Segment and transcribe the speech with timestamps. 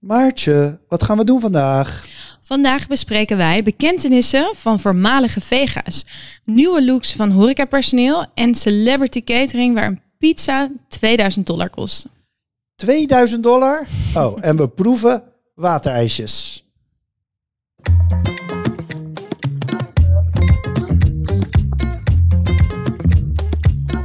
[0.00, 2.06] Maartje, wat gaan we doen vandaag?
[2.40, 6.06] Vandaag bespreken wij bekentenissen van voormalige vega's,
[6.44, 12.06] nieuwe looks van horecapersoneel en celebrity catering waar een pizza 2000 dollar kost.
[12.76, 13.86] 2000 dollar?
[14.14, 15.22] Oh, en we proeven
[15.54, 16.64] waterijsjes.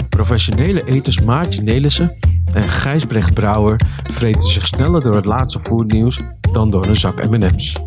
[0.09, 2.25] Professionele eters Maartje Nelissen
[2.55, 3.79] en Gijsbrecht Brouwer
[4.11, 6.19] vreten zich sneller door het laatste voernieuws
[6.51, 7.77] dan door een zak M&M's.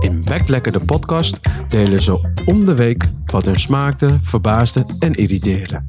[0.00, 5.82] In Backlekker de podcast delen ze om de week wat hun smaakte, verbaasde en irriteerde.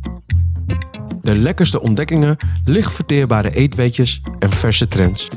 [1.21, 5.27] De lekkerste ontdekkingen, licht verteerbare eetweetjes en verse trends.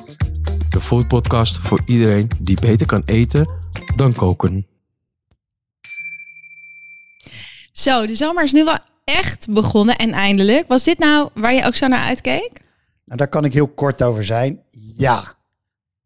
[0.70, 3.48] De foodpodcast voor iedereen die beter kan eten
[3.96, 4.66] dan koken.
[7.72, 10.68] Zo, de zomer is nu wel echt begonnen en eindelijk.
[10.68, 12.52] Was dit nou waar je ook zo naar uitkeek?
[13.04, 14.62] Nou, daar kan ik heel kort over zijn.
[14.96, 15.34] Ja.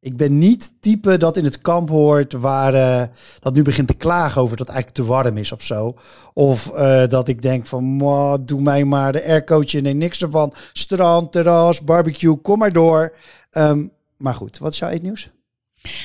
[0.01, 3.95] Ik ben niet type dat in het kamp hoort waar eh, dat nu begint te
[3.95, 5.95] klagen over dat het eigenlijk te warm is of zo.
[6.35, 10.53] Of eh, dat ik denk van, "Mwah, doe mij maar de aircootje, nee niks ervan.
[10.73, 13.17] Strand, terras, barbecue, kom maar door.
[13.51, 15.31] Ehm, maar goed, wat is jouw eetnieuws?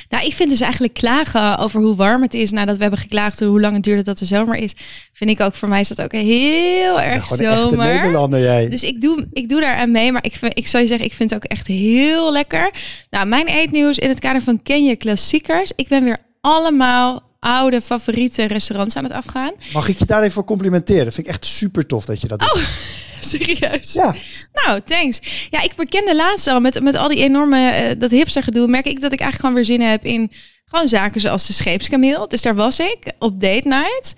[0.08, 3.40] Nou, ik vind dus eigenlijk klagen over hoe warm het is nadat we hebben geklaagd
[3.40, 4.74] hoe lang het duurde dat de zomer is.
[5.12, 7.86] Vind ik ook, voor mij is dat ook heel erg een echte zomer.
[7.86, 8.68] Nederlander jij.
[8.68, 11.06] Dus ik doe, ik doe daar aan mee, maar ik, vind, ik zou je zeggen,
[11.06, 12.70] ik vind het ook echt heel lekker.
[13.10, 15.72] Nou, mijn eetnieuws in het kader van Ken je klassiekers.
[15.76, 19.52] Ik ben weer allemaal oude favoriete restaurants aan het afgaan.
[19.72, 21.04] Mag ik je daar even voor complimenteren?
[21.04, 22.68] Dat vind ik echt super tof dat je dat doet.
[23.30, 23.92] Serieus?
[23.92, 24.14] Ja,
[24.52, 25.46] Nou, thanks.
[25.50, 28.86] Ja, ik bekende laatst al met, met al die enorme, eh, dat hipster gedoe, merk
[28.86, 30.30] ik dat ik eigenlijk gewoon weer zin heb in
[30.64, 32.28] gewoon zaken zoals de scheepskameel.
[32.28, 34.14] Dus daar was ik op date night.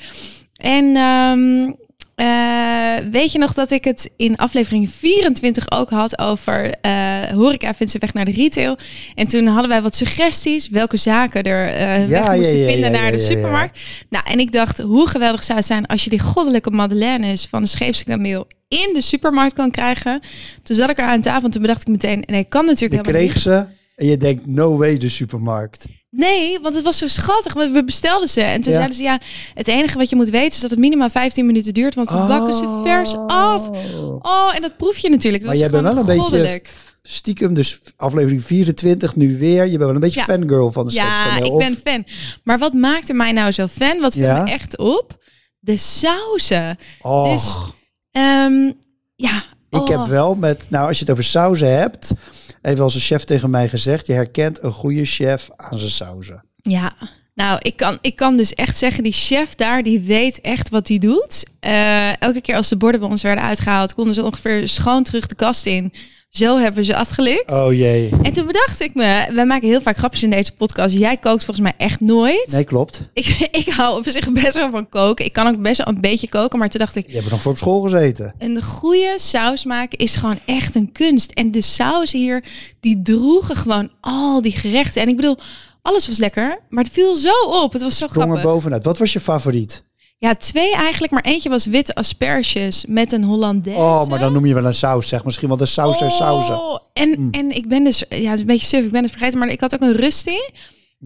[0.56, 1.72] En ehm,
[2.14, 7.74] eh, weet je nog dat ik het in aflevering 24 ook had over eh, horeca
[7.74, 8.78] vindt ze weg naar de retail.
[9.14, 12.92] En toen hadden wij wat suggesties welke zaken er eh, weg moesten ja, ja, vinden
[12.92, 13.78] naar de supermarkt.
[14.10, 17.62] Nou, en ik dacht, hoe geweldig zou het zijn als je die goddelijke madeleines van
[17.62, 20.20] de scheepskameel in de supermarkt kan krijgen.
[20.62, 23.08] Toen zat ik er aan tafel en toen bedacht ik meteen, nee, kan natuurlijk je
[23.08, 23.42] helemaal kreeg niet.
[23.42, 25.84] ze en je denkt, no way de supermarkt.
[26.10, 27.52] Nee, want het was zo schattig.
[27.52, 28.76] want We bestelden ze en toen Ja.
[28.78, 29.20] zeiden ze, ja,
[29.54, 32.16] het enige wat je moet weten is dat het minimaal 15 minuten duurt, want we
[32.28, 33.68] bakken ze vers af.
[34.20, 35.42] Oh, en dat proef je natuurlijk.
[35.44, 36.62] Dat Maar was jij bent wel een beetje
[37.02, 39.64] stiekem, dus aflevering 24 nu weer.
[39.64, 40.26] Je bent wel een beetje Ja.
[40.26, 42.04] fangirl van de Ja, ik ben fan.
[42.44, 44.00] Maar wat maakte mij nou zo fan?
[44.00, 44.42] Wat viel Ja?
[44.42, 45.22] me echt op?
[45.58, 46.76] De sauzen.
[47.02, 47.56] Och, Dus,
[48.10, 48.70] Ehm,
[49.16, 49.42] ja.
[49.70, 49.88] ik oh.
[49.88, 52.12] heb wel met, nou als je het over sauzen hebt,
[52.66, 56.44] heeft wel een chef tegen mij gezegd, je herkent een goede chef aan zijn sauzen.
[56.56, 56.96] Ja,
[57.34, 60.88] nou, ik kan, ik kan dus echt zeggen, die chef daar, die weet echt wat
[60.88, 61.44] hij doet.
[61.60, 65.26] Eh, elke keer als de borden bij ons werden uitgehaald, konden ze ongeveer schoon terug
[65.26, 65.92] de kast in.
[66.28, 67.50] Zo hebben we ze afgelikt.
[67.50, 68.10] Oh jee.
[68.22, 70.94] En toen bedacht ik me, wij maken heel vaak grapjes in deze podcast.
[70.96, 72.48] Jij kookt volgens mij echt nooit.
[72.52, 73.10] Nee, klopt.
[73.12, 73.26] Ik,
[73.66, 75.24] ik hou op zich best wel van koken.
[75.24, 77.42] Ik kan ook best wel een beetje koken, maar toen dacht ik, Je hebt nog
[77.42, 78.34] voor op school gezeten.
[78.38, 81.30] een goede saus maken is gewoon echt een kunst.
[81.30, 82.44] En de saus hier,
[82.80, 85.02] die droegen gewoon al die gerechten.
[85.02, 85.38] En ik bedoel,
[85.84, 87.72] alles was lekker, maar het viel zo op.
[87.72, 88.52] Het was zo Sprong er grappig.
[88.52, 88.84] bovenuit.
[88.84, 89.84] Wat was je favoriet?
[90.18, 93.80] Ja, twee eigenlijk, maar eentje was witte asperges met een Hollandaise.
[93.80, 95.24] Oh, maar dan noem je wel een saus, zeg.
[95.24, 96.58] Misschien wel de saus der sauzen.
[96.60, 99.10] Oh, en, en ik ben dus, ja, het is een beetje suf, ik ben het
[99.10, 100.36] vergeten, maar ik had ook een rusty.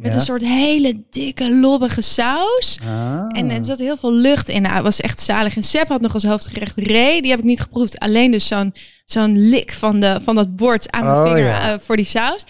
[0.02, 2.78] Met een soort hele dikke, lobbige saus.
[2.88, 3.38] Ah.
[3.38, 4.62] En er zat heel veel lucht in.
[4.62, 5.56] Nou, het was echt zalig.
[5.56, 7.22] En Sepp had nog als hoofdgerecht ree.
[7.22, 7.98] Die heb ik niet geproefd.
[7.98, 11.72] Alleen dus zo'n zo'n lik van, de, van dat bord aan mijn Oh, vinger ja.
[11.72, 12.44] eh, voor die saus.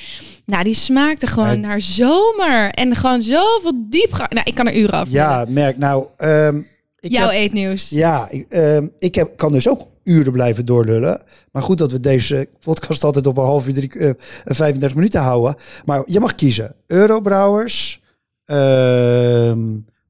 [0.47, 2.70] Nou, die smaakte gewoon naar zomer.
[2.70, 4.31] En gewoon zoveel diepgang.
[4.31, 5.78] Nou, ik kan er uren over Ja, merk.
[5.78, 6.58] Nou, ehm,
[7.00, 7.88] ik Jouw heb- eetnieuws.
[7.88, 11.22] Ja, ik, ehm, ik heb, kan dus ook uren blijven doorlullen.
[11.52, 14.10] Maar goed dat we deze podcast altijd op een half uur, drie, eh,
[14.44, 15.54] 35 minuten houden.
[15.84, 16.74] Maar je mag kiezen.
[16.86, 18.02] Eurobrouwers,
[18.44, 19.60] ehm,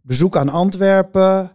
[0.03, 1.53] bezoek aan Antwerpen,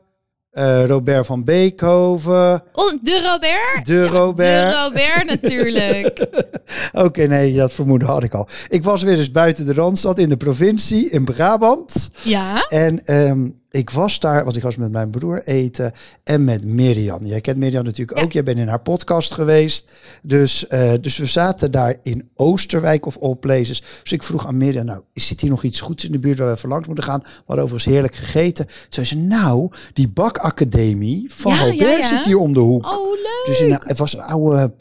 [0.51, 2.63] eh, Robert van Beekhoven.
[2.73, 3.85] Oh, de Robert?
[3.85, 4.71] De Robert.
[4.71, 6.27] De Robert natuurlijk.
[7.05, 8.47] Oké, nee, dat vermoeden had ik al.
[8.67, 12.09] Ik was weer eens buiten de Randstad in de provincie, in Brabant.
[12.23, 12.65] ja.
[12.67, 15.91] En ehm, ik was daar, want ik was met mijn broer eten
[16.23, 17.23] en met Mirjam.
[17.23, 18.23] Jij kent Mirjam natuurlijk Ja.
[18.23, 18.31] ook.
[18.31, 19.91] Jij bent in haar podcast geweest.
[20.21, 23.83] Dus, eh, dus we zaten daar in Oosterwijk of all places.
[24.03, 26.47] Dus ik vroeg aan Mirjam, nou, zit hier nog iets goeds in de buurt waar
[26.47, 27.19] we even langs moeten gaan?
[27.23, 28.65] We hadden overigens heerlijk gegeten.
[28.65, 32.07] Toen zei ze, nou, die bakacademie van Ja, Robert ja.
[32.07, 32.85] zit hier om de hoek.
[32.85, 33.41] Oh, leuk.
[33.45, 34.73] Dus in, het was een oude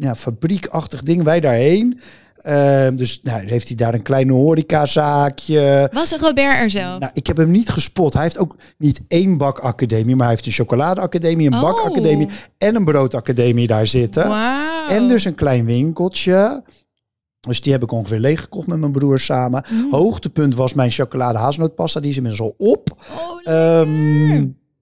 [0.00, 1.22] ja, fabriekachtig ding.
[1.22, 2.00] Wij daarheen.
[2.44, 5.90] Ehm, dus nou, heeft hij daar een kleine horecazaakje.
[5.92, 6.98] Was Robert er zelf?
[6.98, 8.12] Nou, ik heb hem niet gespot.
[8.12, 11.60] Hij heeft ook niet één bakacademie, maar hij heeft een chocoladeacademie, een Oh.
[11.60, 14.28] bakacademie en een broodacademie daar zitten.
[14.28, 14.86] Wauw.
[14.86, 16.62] En dus een klein winkeltje.
[17.40, 19.64] Dus die heb ik ongeveer leeg gekocht met mijn broer samen.
[19.70, 19.92] Mm.
[19.92, 22.00] Hoogtepunt was mijn chocolade hazelnootpasta.
[22.00, 22.90] Die is inmiddels al op.
[23.46, 23.84] Oh,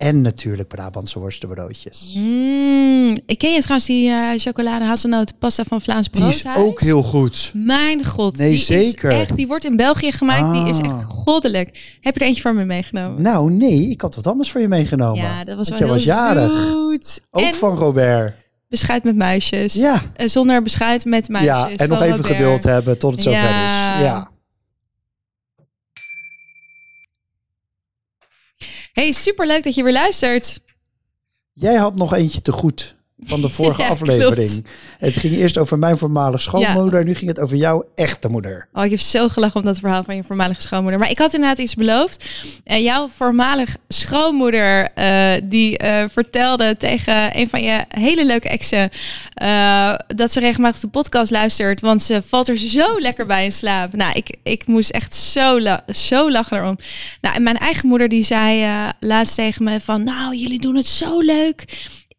[0.02, 2.14] en natuurlijk Brabantse worstenbroodjes.
[2.16, 3.18] Mm.
[3.26, 6.66] Ik ken je trouwens die eh, chocolade hazelnoot pasta van Vlaams Die is Broodhuis?
[6.66, 7.50] ook heel goed.
[7.54, 8.36] Mijn god.
[8.36, 9.10] Nee, die zeker.
[9.12, 10.52] Is echt, die wordt in België gemaakt.
[10.54, 10.84] Die is Ah.
[10.94, 11.98] echt goddelijk.
[12.00, 13.22] Heb je er eentje voor me meegenomen?
[13.22, 15.22] Nou nee, ik had wat anders voor je meegenomen.
[15.22, 16.52] ja, dat was Want wel heel was jarig.
[16.52, 17.20] zoet.
[17.30, 18.34] Ook en van Robert.
[18.68, 19.74] beschuit met muisjes.
[19.74, 20.00] Ja.
[20.16, 21.52] Eh, zonder beschuit met muisjes.
[21.52, 22.34] Ja, en nog even Robert.
[22.36, 23.94] geduld hebben tot het zover Ja.
[23.96, 24.00] is.
[24.04, 24.30] Ja.
[28.92, 30.60] Hey, superleuk dat je weer luistert.
[31.52, 34.50] Jij had nog eentje te goed van de vorige Ja, aflevering.
[34.50, 34.68] klopt.
[34.98, 37.04] Het ging eerst over mijn voormalige schoonmoeder.
[37.04, 38.68] Nu ging het over jouw echte moeder.
[38.72, 40.98] Oh, ik heb zo gelachen om dat verhaal van je voormalige schoonmoeder.
[41.00, 42.24] Maar ik had inderdaad iets beloofd.
[42.64, 48.90] En jouw voormalige schoonmoeder, eh, die eh, vertelde tegen een van je hele leuke exen...
[49.34, 53.52] eh, dat ze regelmatig de podcast luistert, want ze valt er zo lekker bij in
[53.52, 53.92] slaap.
[53.92, 56.78] Nou, ik, ik moest echt zo, la- zo lachen erom.
[57.20, 60.04] Nou, en mijn eigen moeder die zei eh, laatst tegen me van...
[60.04, 61.64] Nou, jullie doen het zo leuk.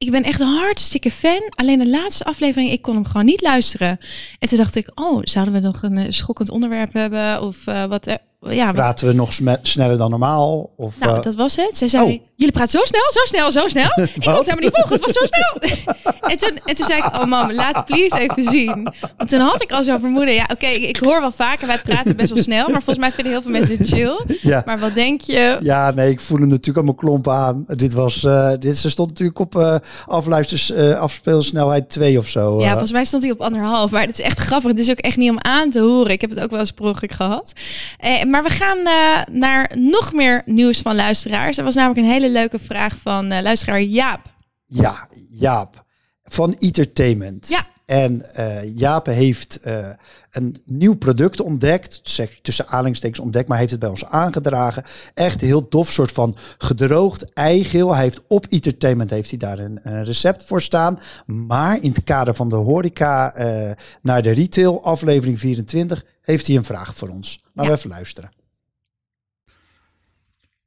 [0.04, 1.52] Ik ben echt een hartstikke fan.
[1.56, 3.98] Alleen de laatste aflevering, ik kon hem gewoon niet luisteren.
[4.40, 7.42] En toen dacht ik, oh, zouden we nog een eh, schokkend onderwerp hebben?
[7.42, 8.18] Of eh, wat...
[8.50, 10.70] ja, wat, Praten we nog sneller dan normaal?
[10.78, 11.78] Of, nou, eh, dat was het.
[11.78, 12.20] Ze zei, oh.
[12.36, 14.06] jullie praten zo snel, zo snel, zo snel.
[14.16, 15.80] ik kon het helemaal niet volgen, het was zo snel.
[16.32, 18.94] en, toen, en toen zei ik, oh mam, laat please even zien.
[19.18, 20.34] Want toen had ik al zo'n vermoeden.
[20.34, 22.68] Ja, oké, ik, ik hoor wel vaker, wij praten best wel snel.
[22.68, 24.26] Maar volgens mij vinden heel veel mensen het chill.
[24.42, 24.62] ja.
[24.66, 25.58] Maar wat denk je?
[25.62, 27.64] Ja, nee, ik voel hem natuurlijk allemaal klompen aan.
[27.68, 29.76] Dit was, eh, dit, ze stond natuurlijk op eh
[30.06, 32.60] afluisters, afspeelsnelheid 2 of zo.
[32.60, 33.92] Ja, volgens mij stond hij op anderhalf.
[33.92, 34.70] Maar het is echt grappig.
[34.70, 36.12] Het is ook echt niet om aan te horen.
[36.12, 37.54] Ik heb het ook wel eens per gehad.
[37.98, 41.58] Eh, maar we gaan eh, naar nog meer nieuws van luisteraars.
[41.58, 44.34] Er was namelijk een hele leuke vraag van eh, luisteraar Jaap.
[44.66, 45.86] Ja, Jaap
[46.24, 47.50] van Entertainment.
[47.50, 47.66] Ja.
[47.86, 49.90] En eh Jaap heeft eh,
[50.32, 52.00] een nieuw product ontdekt.
[52.04, 54.84] Zeg ik tussen aanhalingstekens ontdekt, maar heeft het bij ons aangedragen.
[55.14, 57.94] Echt een heel dof soort van gedroogd eigeel.
[57.94, 61.00] Hij heeft op Entertainment heeft hij daar een, een recept voor staan.
[61.26, 63.72] Maar in het kader van de horeca eh,
[64.02, 67.44] naar de retail aflevering 24 heeft hij een vraag voor ons.
[67.54, 68.32] Laten we even luisteren.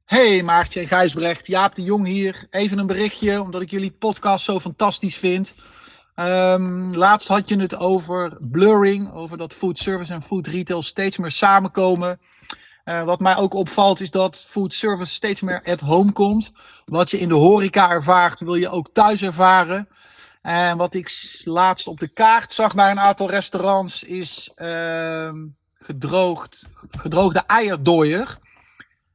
[0.05, 2.47] Hey Maartje en Gijsbrecht, Jaap de Jong hier.
[2.49, 5.53] Even een berichtje, omdat ik jullie podcast zo fantastisch vind.
[6.17, 11.17] Ehm, laatst had je het over blurring, over dat food service en food retail steeds
[11.17, 12.19] meer samenkomen.
[12.83, 16.51] Eh, wat mij ook opvalt is dat food service steeds meer at home komt.
[16.85, 19.87] Wat je in de horeca ervaart, wil je ook thuis ervaren.
[20.41, 25.45] En wat ik laatst op de kaart zag bij een aantal restaurants is ehm,
[25.79, 26.63] gedroogd,
[26.97, 28.37] gedroogde eierdooier.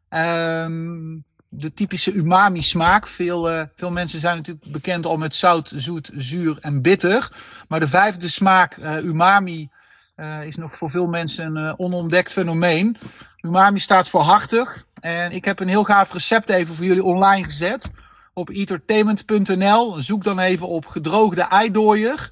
[0.09, 1.19] Ehm,
[1.55, 3.07] de typische umami smaak.
[3.07, 7.29] Veel, eh, veel mensen zijn natuurlijk bekend al met zout, zoet, zuur en bitter.
[7.69, 9.69] Maar de vijfde smaak, eh, umami,
[10.15, 12.97] eh, is nog voor veel mensen een onontdekt fenomeen.
[13.41, 14.85] Umami staat voor hartig.
[15.01, 17.91] En ik heb een heel gaaf recept even voor jullie online gezet.
[18.33, 20.01] Op entertainment.nl.
[20.01, 22.31] Zoek dan even op gedroogde eidooier.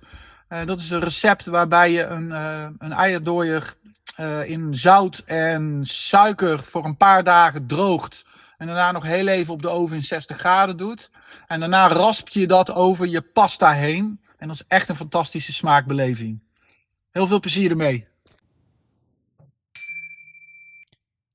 [0.65, 2.31] Dat is een recept waarbij je een,
[2.79, 3.75] een eierdooier
[4.45, 8.25] in zout en suiker voor een paar dagen droogt.
[8.61, 11.11] En daarna nog heel even op de oven in 60 graden doet.
[11.47, 14.21] En daarna rasp je dat over je pasta heen.
[14.39, 16.39] En dat is echt een fantastische smaakbeleving.
[17.11, 18.07] Heel veel plezier ermee.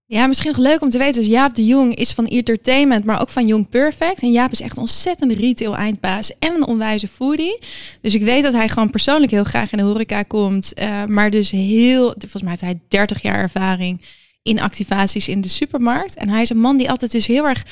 [0.05, 1.21] Ja, misschien leuk om te weten.
[1.21, 4.21] Dus Jaap de Jong is van Entertainment, maar ook van Young Perfect.
[4.21, 7.59] En Jaap is echt een ontzettende retail eindbaas en een onwijze foodie.
[8.01, 10.73] Dus ik weet dat hij gewoon persoonlijk heel graag in de horeca komt.
[10.73, 14.01] eh, maar dus heel, volgens mij heeft hij 30 jaar ervaring
[14.45, 16.15] in activaties in de supermarkt.
[16.15, 17.63] En hij is een man die altijd dus heel erg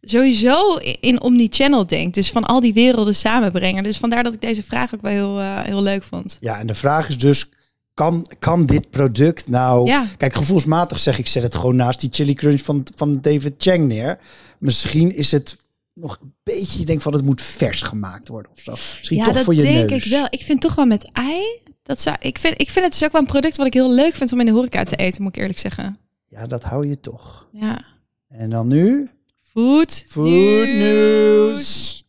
[0.00, 2.14] sowieso in omni-channel denkt.
[2.14, 3.82] Dus van al die werelden samenbrengen.
[3.82, 6.36] Dus vandaar dat ik deze vraag ook wel heel, eh, heel leuk vond.
[6.40, 7.48] Ja, en de vraag is dus,
[7.94, 9.88] kan, kan dit product nou...
[9.88, 10.06] Ja.
[10.16, 13.88] Kijk, gevoelsmatig zeg ik, zet het gewoon naast die chili crunch van, van David Chang
[13.88, 14.18] neer.
[14.58, 15.56] Misschien is het
[15.94, 18.70] nog een beetje, je denkt van het moet vers gemaakt worden of zo.
[18.70, 20.04] Misschien Ja, toch dat voor je denk neus.
[20.04, 20.26] ik wel.
[20.30, 21.42] Ik vind toch wel met ei.
[21.82, 23.92] Dat zou, ik, vind, ik vind het dus ook wel een product wat ik heel
[23.92, 25.96] leuk vind om in de horeca te eten, moet ik eerlijk zeggen.
[26.36, 27.48] Ja, dat hou je toch.
[27.52, 27.84] Ja.
[28.28, 29.10] En dan nu?
[29.40, 32.04] Food, Food news.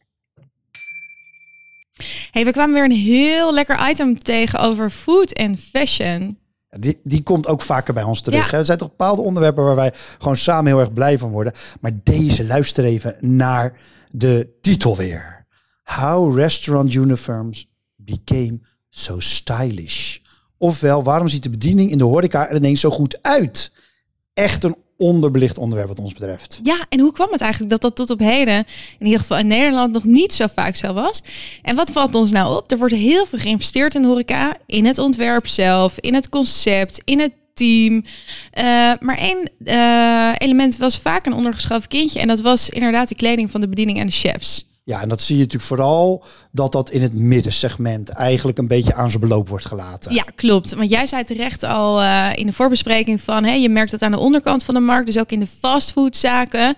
[2.31, 6.37] Hey, we kwamen weer een heel lekker item tegen over food en fashion.
[6.69, 8.51] Die, die komt ook vaker bij ons terug.
[8.51, 8.57] Ja.
[8.57, 11.53] Er zijn toch bepaalde onderwerpen waar wij gewoon samen heel erg blij van worden.
[11.81, 13.79] Maar deze, luister even naar
[14.11, 15.45] de titel weer.
[15.83, 20.17] How restaurant uniforms became so stylish.
[20.57, 23.71] Ofwel, waarom ziet de bediening in de horeca er ineens zo goed uit?
[24.37, 26.59] Echt een onderbelicht onderwerp wat ons betreft.
[26.63, 28.65] Ja, en hoe kwam het eigenlijk dat dat tot op heden,
[28.99, 31.21] in ieder geval in Nederland, nog niet zo vaak zo was?
[31.61, 32.71] En wat valt ons nou op?
[32.71, 37.19] Er wordt heel veel geïnvesteerd in horeca, in het ontwerp zelf, in het concept, in
[37.19, 38.03] het team.
[38.51, 38.63] Eh,
[38.99, 43.51] maar één eh, element was vaak een ondergeschoven kindje en dat was inderdaad de kleding
[43.51, 44.65] van de bediening en de chefs.
[44.87, 48.93] Ja, en dat zie je natuurlijk vooral dat dat in het middensegment eigenlijk een beetje
[48.93, 50.13] aan zijn beloop wordt gelaten.
[50.13, 50.73] Ja, klopt.
[50.73, 54.11] Want jij zei terecht al eh, in de voorbespreking van, hè, je merkt het aan
[54.11, 56.75] de onderkant van de markt, dus ook in de fastfoodzaken.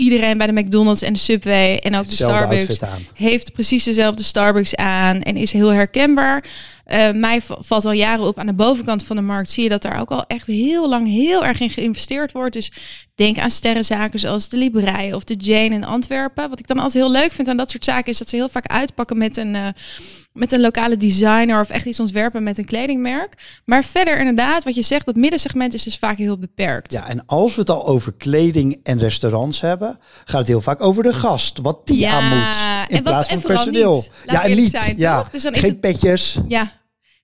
[0.00, 2.78] Iedereen bij de McDonald's en de Subway en ook de Starbucks
[3.14, 6.44] heeft precies dezelfde Starbucks aan en is heel herkenbaar.
[6.84, 9.50] Eh, mij valt al jaren op aan de bovenkant van de markt.
[9.50, 12.52] Zie je dat daar ook al echt heel lang heel erg in geïnvesteerd wordt.
[12.52, 12.72] Dus
[13.14, 16.48] denk aan sterrenzaken zoals de Librei of de Jane in Antwerpen.
[16.48, 18.48] Wat ik dan altijd heel leuk vind aan dat soort zaken is dat ze heel
[18.48, 19.66] vaak uitpakken met een, eh,
[20.32, 23.60] met een lokale designer of echt iets ontwerpen met een kledingmerk.
[23.64, 26.92] Maar verder inderdaad, wat je zegt, dat middensegment is dus vaak heel beperkt.
[26.92, 29.89] Ja, en als we het al over kleding en restaurants hebben,
[30.24, 31.58] gaat het heel vaak over de gast.
[31.62, 32.56] Wat die Ja, aan moet.
[32.88, 33.94] In en wat- plaats en van personeel.
[33.94, 34.10] niet.
[34.24, 34.70] Ja, en niet.
[34.70, 35.24] zijn, ja.
[35.32, 36.38] Dus dan Geen het- petjes.
[36.48, 36.72] Ja.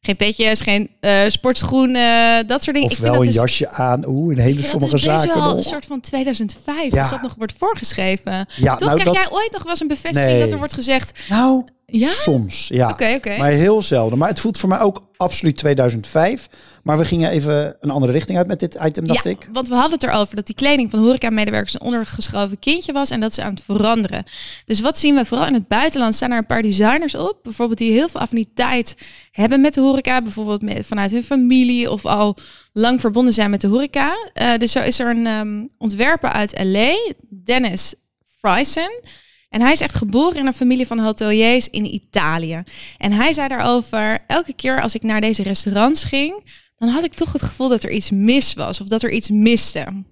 [0.00, 2.90] Geen petjes, geen eh sportschoenen, dat soort dingen.
[2.90, 4.04] Of Ik vind wel een dus- jasje aan.
[4.06, 5.34] Oeh, in hele Ja, dat sommige is zaken.
[5.34, 7.00] wel een soort van 2005, Ja.
[7.00, 8.32] als dat nog wordt voorgeschreven.
[8.32, 10.40] Ja, Toch nou, krijg dat- jij ooit nog wel eens een bevestiging Nee.
[10.40, 11.18] dat er wordt gezegd...
[11.28, 12.10] Nou, Ja?
[12.12, 12.68] soms.
[12.68, 12.88] Ja.
[12.90, 13.36] Oké, oké.
[13.36, 14.18] Maar heel zelden.
[14.18, 16.46] Maar het voelt voor mij ook absoluut 2005.
[16.86, 19.48] Maar we gingen even een andere richting uit met dit item, dacht ja, ik.
[19.52, 23.20] want we hadden het erover dat die kleding van horeca-medewerkers een ondergeschoven kindje was en
[23.20, 24.24] dat ze aan het veranderen.
[24.64, 26.14] Dus wat zien we vooral in het buitenland?
[26.14, 28.96] Staan er een paar designers op, bijvoorbeeld die heel veel affiniteit
[29.30, 32.36] hebben met de horeca, bijvoorbeeld met, vanuit hun familie of al
[32.72, 34.16] lang verbonden zijn met de horeca.
[34.32, 37.12] Eh, dus zo is er een ehm, ontwerper uit LA,
[37.44, 37.94] Dennis
[38.38, 39.00] Fryson.
[39.48, 42.62] En hij is echt geboren in een familie van hoteliers in Italië.
[42.98, 47.14] En hij zei daarover, elke keer als ik naar deze restaurants ging, dan had ik
[47.14, 50.04] toch het gevoel dat er iets mis was of dat er iets miste.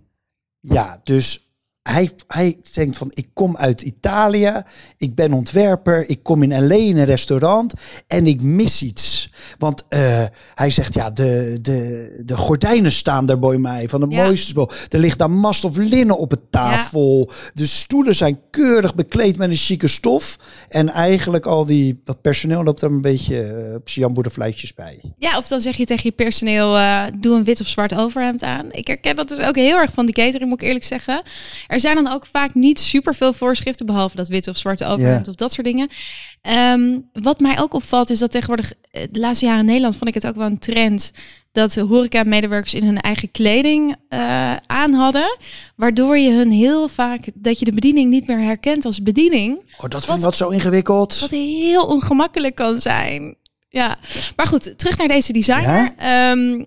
[0.61, 1.41] Ja, dus
[1.91, 4.63] hij, hij denkt van, ik kom uit Italië,
[4.99, 7.73] ik ben ontwerper, ik kom in LA in een restaurant
[8.07, 9.31] en ik mis iets.
[9.59, 10.25] Want eh,
[10.55, 14.25] hij zegt, ja, de, de, de gordijnen staan daar bij mij van de Ja.
[14.25, 14.71] mooiste spul.
[14.89, 17.31] Er ligt daar mast of linnen op het tafel.
[17.55, 20.39] De stoelen zijn keurig bekleed met een chique stof.
[20.69, 25.01] En eigenlijk al die, dat personeel loopt er een beetje eh, op zijn jamboerderfluitjes bij.
[25.19, 28.43] Ja, of dan zeg je tegen je personeel, eh, doe een wit of zwart overhemd
[28.43, 28.73] aan.
[28.73, 31.23] Ik herken dat dus ook heel erg van die catering, moet ik eerlijk zeggen.
[31.75, 35.25] Er zijn dan ook vaak niet super veel voorschriften, behalve dat wit of zwarte overhemd
[35.25, 35.31] Ja.
[35.31, 35.89] of dat soort dingen.
[36.43, 40.09] Ehm, wat mij ook opvalt is dat tegenwoordig, eh, de laatste jaren in Nederland vond
[40.09, 41.13] ik het ook wel een trend
[41.53, 45.37] dat de horeca-medewerkers in hun eigen kleding eh, aan hadden.
[45.77, 49.59] Waardoor je hun heel vaak, dat je de bediening niet meer herkent als bediening.
[49.79, 51.19] Oh, dat vind ik wat zo ingewikkeld.
[51.21, 53.37] Wat heel ongemakkelijk kan zijn.
[53.69, 53.97] Ja,
[54.37, 55.93] maar goed, terug naar deze designer.
[55.97, 56.65] Ehm,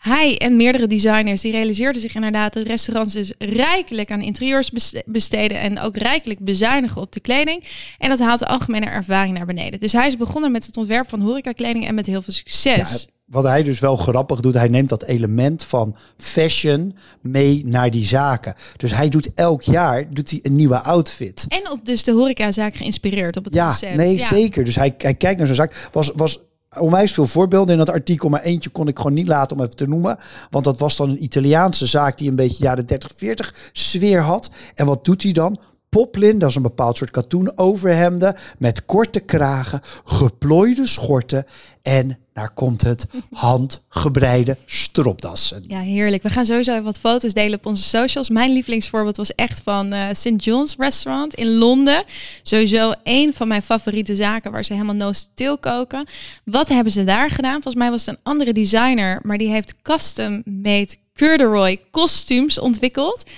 [0.00, 5.02] hij en meerdere designers die realiseerden zich inderdaad dat restaurants dus rijkelijk aan interieurs beste-
[5.06, 7.64] besteden en ook rijkelijk bezuinigen op de kleding.
[7.98, 9.80] En dat haalt de algemene ervaring naar beneden.
[9.80, 12.90] Dus hij is begonnen met het ontwerp van horecakleding en met heel veel succes.
[13.06, 17.90] Ja, wat hij dus wel grappig doet, hij neemt dat element van fashion mee naar
[17.90, 18.54] die zaken.
[18.76, 21.44] Dus hij doet elk jaar doet hij een nieuwe outfit.
[21.48, 23.94] En op dus de horecazaak geïnspireerd op het Ja, concept.
[23.94, 24.26] nee, Ja.
[24.26, 24.64] zeker.
[24.64, 25.88] Dus hij, hij kijkt naar zo'n zaak.
[25.92, 26.38] Was, was
[26.78, 29.76] onwijs veel voorbeelden in dat artikel, maar eentje kon ik gewoon niet laten om even
[29.76, 30.18] te noemen.
[30.50, 34.50] Want dat was dan een Italiaanse zaak die een beetje jaren 30, 40 sfeer had.
[34.74, 35.58] En wat doet hij dan?
[35.88, 41.44] Poplin, dat is een bepaald soort katoen overhemden met korte kragen, geplooide schorten
[41.82, 45.64] en daar komt het handgebreide stropdassen.
[45.66, 46.22] Ja, heerlijk.
[46.22, 48.28] We gaan sowieso even wat foto's delen op onze socials.
[48.28, 50.44] Mijn lievelingsvoorbeeld was echt van eh St.
[50.44, 52.04] John's Restaurant in Londen.
[52.42, 56.06] Sowieso een van mijn favoriete zaken waar ze helemaal no stil koken.
[56.44, 57.62] Wat hebben ze daar gedaan?
[57.62, 63.30] Volgens mij was het een andere designer, maar die heeft custom-made corduroy kostuums ontwikkeld.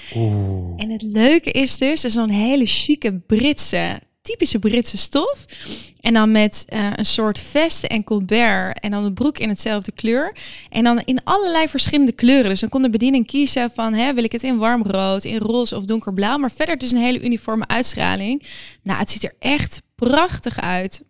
[0.76, 5.45] En het leuke is dus, er is zo'n hele chique Britse, typische Britse stof.
[6.00, 9.93] En dan met eh, een soort vest en colbert en dan de broek in hetzelfde
[9.93, 10.37] kleur.
[10.71, 12.50] En dan in allerlei verschillende kleuren.
[12.50, 15.38] Dus dan kon de bediening kiezen van, hè, wil ik het in warm rood, in
[15.38, 16.37] roze of donkerblauw.
[16.37, 18.43] Maar verder dus een hele uniforme uitstraling.
[18.83, 21.02] Nou, het ziet er echt prachtig uit.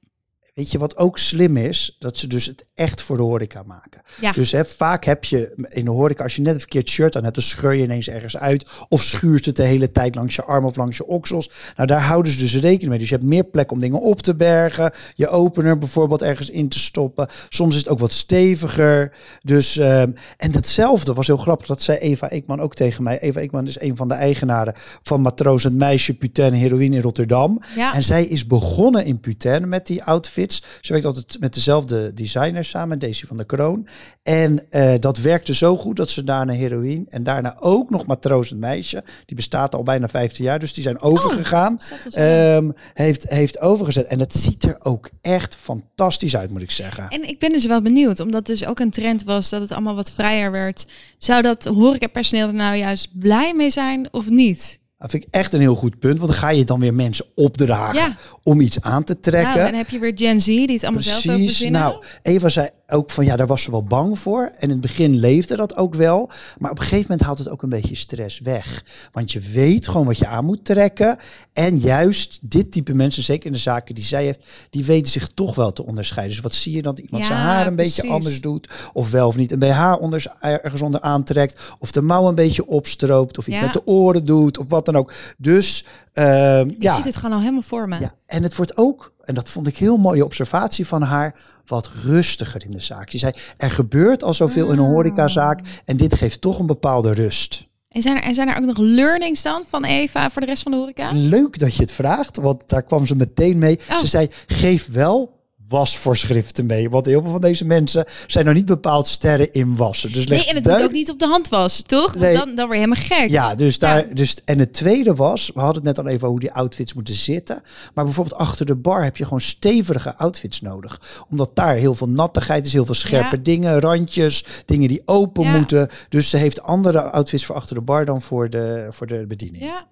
[0.54, 1.96] Weet je wat ook slim is?
[1.98, 4.02] Dat ze dus het echt voor de horeca maken.
[4.20, 4.32] Ja.
[4.32, 7.22] Dus hè, vaak heb je in de horeca, als je net een verkeerd shirt aan
[7.22, 8.68] hebt, dan scheur je ineens ergens uit.
[8.88, 11.50] Of schuurt het de hele tijd langs je arm of langs je oksels.
[11.76, 12.98] Nou, daar houden ze dus rekening mee.
[12.98, 14.92] Dus je hebt meer plek om dingen op te bergen.
[15.14, 17.28] Je opener bijvoorbeeld ergens in te stoppen.
[17.48, 19.16] Soms is het ook wat steviger.
[19.42, 21.66] Dus, ehm, en datzelfde was heel grappig.
[21.66, 23.20] Dat zei Eva Eekman ook tegen mij.
[23.20, 27.60] Eva Eekman is een van de eigenaren van Matroos en Meisje Putain Heroïne in Rotterdam.
[27.76, 27.94] Ja.
[27.94, 30.40] En zij is begonnen in Putain met die outfit.
[30.42, 30.78] Outfits.
[30.80, 33.86] Ze werkt altijd met dezelfde designers samen, Daisy van der Kroon.
[34.22, 38.48] En eh, dat werkte zo goed dat ze daarna heroïne en daarna ook nog Matroos
[38.48, 39.04] het meisje.
[39.26, 41.80] Die bestaat al bijna 15 jaar, dus die zijn overgegaan.
[42.04, 42.18] Er zo.
[42.18, 44.06] Ehm, heeft, heeft overgezet.
[44.06, 47.08] En het ziet er ook echt fantastisch uit, moet ik zeggen.
[47.08, 49.94] En ik ben dus wel benieuwd, omdat dus ook een trend was dat het allemaal
[49.94, 50.86] wat vrijer werd.
[51.18, 54.80] Zou dat horecapersoneel er nou juist blij mee zijn of niet?
[55.02, 56.18] Dat vind ik echt een heel goed punt.
[56.18, 58.16] Want dan ga je dan weer mensen opdragen Ja.
[58.42, 59.48] om iets aan te trekken.
[59.54, 61.68] Nou, en dan heb je weer Gen Z die het allemaal zelf ook Precies.
[61.70, 64.44] Nou, Eva zei ook van ja, daar was ze wel bang voor.
[64.44, 66.30] En in het begin leefde dat ook wel.
[66.58, 68.84] Maar op een gegeven moment haalt het ook een beetje stress weg.
[69.12, 71.16] Want je weet gewoon wat je aan moet trekken.
[71.52, 75.28] En juist dit type mensen, zeker in de zaken die zij heeft, die weten zich
[75.34, 76.34] toch wel te onderscheiden.
[76.34, 78.70] Dus wat zie je dat iemand zijn haar een beetje anders doet.
[78.92, 81.60] Of wel of niet een BH onder, ergens onder aantrekt.
[81.78, 83.38] Of de mouw een beetje opstroopt.
[83.38, 83.62] Of iets Ja.
[83.62, 84.58] met de oren doet.
[84.58, 85.12] Of wat dan ook.
[85.38, 86.94] Dus ehm, ja.
[86.94, 88.00] zie het gewoon al helemaal voor me.
[88.00, 91.34] Ja, en het wordt ook, en dat vond ik heel mooie observatie van haar,
[91.66, 93.10] wat rustiger in de zaak.
[93.10, 97.12] Ze zei, er gebeurt al zoveel in een horecazaak en dit geeft toch een bepaalde
[97.12, 97.70] rust.
[97.88, 100.62] En zijn er, en zijn er ook nog learnings dan van Eva voor de rest
[100.62, 101.10] van de horeca?
[101.12, 103.78] Leuk dat je het vraagt, want daar kwam ze meteen mee.
[103.90, 103.98] Oh.
[103.98, 105.41] Ze zei, geef wel
[105.72, 106.90] wasvoorschriften mee.
[106.90, 110.12] Want heel veel van deze mensen zijn nog niet bepaald sterren in wassen.
[110.12, 112.06] Dus Nee, en het moet ook niet op de hand was, toch?
[112.12, 112.36] Want Nee.
[112.36, 113.30] dan, dan word je helemaal gek.
[113.30, 114.08] Ja, dus daar.
[114.08, 114.14] Ja.
[114.14, 116.94] Dus, en het tweede was, we hadden het net al even over hoe die outfits
[116.94, 117.62] moeten zitten.
[117.94, 121.24] Maar bijvoorbeeld achter de bar heb je gewoon stevige outfits nodig.
[121.30, 123.42] Omdat daar heel veel nattigheid is, heel veel scherpe Ja.
[123.42, 125.56] dingen, randjes, dingen die open Ja.
[125.56, 125.88] moeten.
[126.08, 129.62] Dus ze heeft andere outfits voor achter de bar dan voor de, voor de bediening.
[129.64, 129.86] Ja,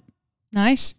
[0.49, 0.93] nice.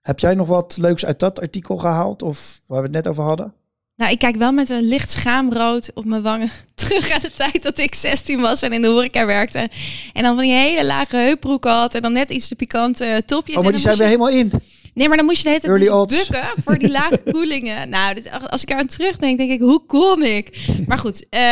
[0.00, 2.22] Heb jij nog wat leuks uit dat artikel gehaald?
[2.22, 3.52] Of waar we het net over hadden?
[4.00, 7.62] Nou, ik kijk wel met een licht schaamrood op mijn wangen terug aan de tijd
[7.62, 9.68] dat ik 16 was en in de horeca werkte.
[10.12, 13.56] En dan van die hele lage heupbroeken had en dan net iets te pikante topjes.
[13.56, 14.62] Oh, maar die zijn weer moest helemaal in.
[14.94, 17.88] Nee, maar dan moest je de hele tijd dus bukken voor die lage koelingen.
[17.88, 20.68] Nou, dit, als ik eraan terugdenk, denk ik, hoe kom ik?
[20.86, 21.42] Maar goed, eh,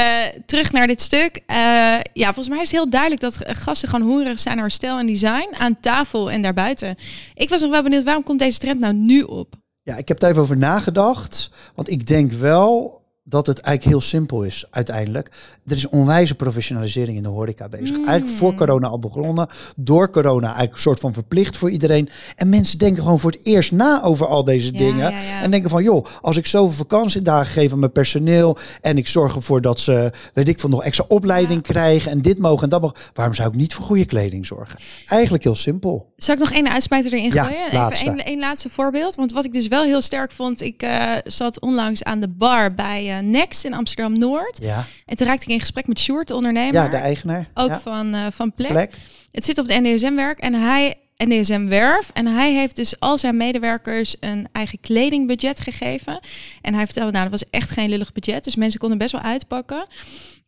[0.46, 1.40] terug naar dit stuk.
[1.46, 1.56] Eh,
[2.12, 5.06] ja, volgens mij is het heel duidelijk dat gasten gewoon hongerig zijn naar stijl en
[5.06, 6.96] design aan tafel en daarbuiten.
[7.34, 9.54] Ik was nog wel benieuwd, waarom komt deze trend nou nu op?
[9.88, 11.50] Ja, ik heb daar even over nagedacht.
[11.74, 15.30] Want ik denk wel dat het eigenlijk heel simpel is uiteindelijk.
[15.66, 17.96] Er is onwijze professionalisering in de horeca bezig.
[17.96, 18.06] Mm.
[18.06, 19.48] Eigenlijk voor corona al begonnen.
[19.76, 22.08] Door corona eigenlijk een soort van verplicht voor iedereen.
[22.36, 25.10] En mensen denken gewoon voor het eerst na over al deze Ja, dingen.
[25.10, 25.42] ja, ja.
[25.42, 28.56] En denken van, joh, als ik zoveel vakantiedagen geef aan mijn personeel...
[28.80, 32.10] en ik zorg ervoor dat ze, weet ik veel, nog extra opleiding krijgen...
[32.10, 32.96] en dit mogen en dat mogen...
[33.14, 34.78] waarom zou ik niet voor goede kleding zorgen?
[35.06, 36.12] Eigenlijk heel simpel.
[36.18, 37.72] Zal ik nog één uitsmijter erin Ja, gooien?
[37.72, 38.06] laatste.
[38.06, 39.14] Even één, laatste voorbeeld.
[39.14, 42.74] Want wat ik dus wel heel sterk vond, ik eh, zat onlangs aan de bar
[42.74, 44.58] bij eh, Next in Amsterdam Noord.
[44.62, 46.74] Ja, En toen raakte ik in gesprek met Sjoerd, de ondernemer.
[46.74, 47.48] ja de eigenaar.
[47.54, 47.78] ook ja.
[47.80, 48.70] van, eh, van Plek.
[48.70, 48.94] plek.
[49.30, 52.10] Het zit op de NDSM-werk en hij NDSM-werf.
[52.14, 56.20] En hij heeft dus al zijn medewerkers een eigen kledingbudget gegeven.
[56.62, 58.44] En hij vertelde, nou, dat was echt geen lullig budget.
[58.44, 59.86] Dus mensen konden best wel uitpakken.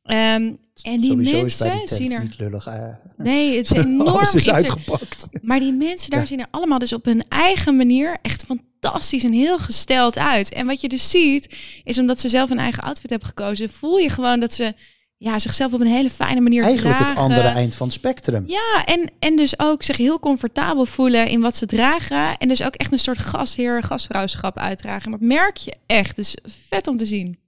[0.02, 2.20] Ehm, en die Sowieso mensen die zien er...
[2.22, 2.66] niet lullig.
[2.66, 2.94] eh.
[3.16, 4.22] Nee, het is enorm...
[4.34, 5.26] Is uitgepakt.
[5.42, 6.26] maar die mensen daar Ja.
[6.26, 10.52] zien er allemaal dus op hun eigen manier echt fantastisch en heel gesteld uit.
[10.52, 13.98] En wat je dus ziet, is omdat ze zelf een eigen outfit hebben gekozen, voel
[13.98, 14.74] je gewoon dat ze
[15.16, 17.14] ja, zichzelf op een hele fijne manier Eigenlijk dragen.
[17.16, 18.44] het andere eind van het spectrum.
[18.46, 22.36] Ja, en, en dus ook zich heel comfortabel voelen in wat ze dragen.
[22.38, 25.04] En dus ook echt een soort gastheer, gastvrouwschap uitdragen.
[25.04, 26.16] En dat merk je echt.
[26.16, 26.36] Dus
[26.68, 27.38] vet om te zien.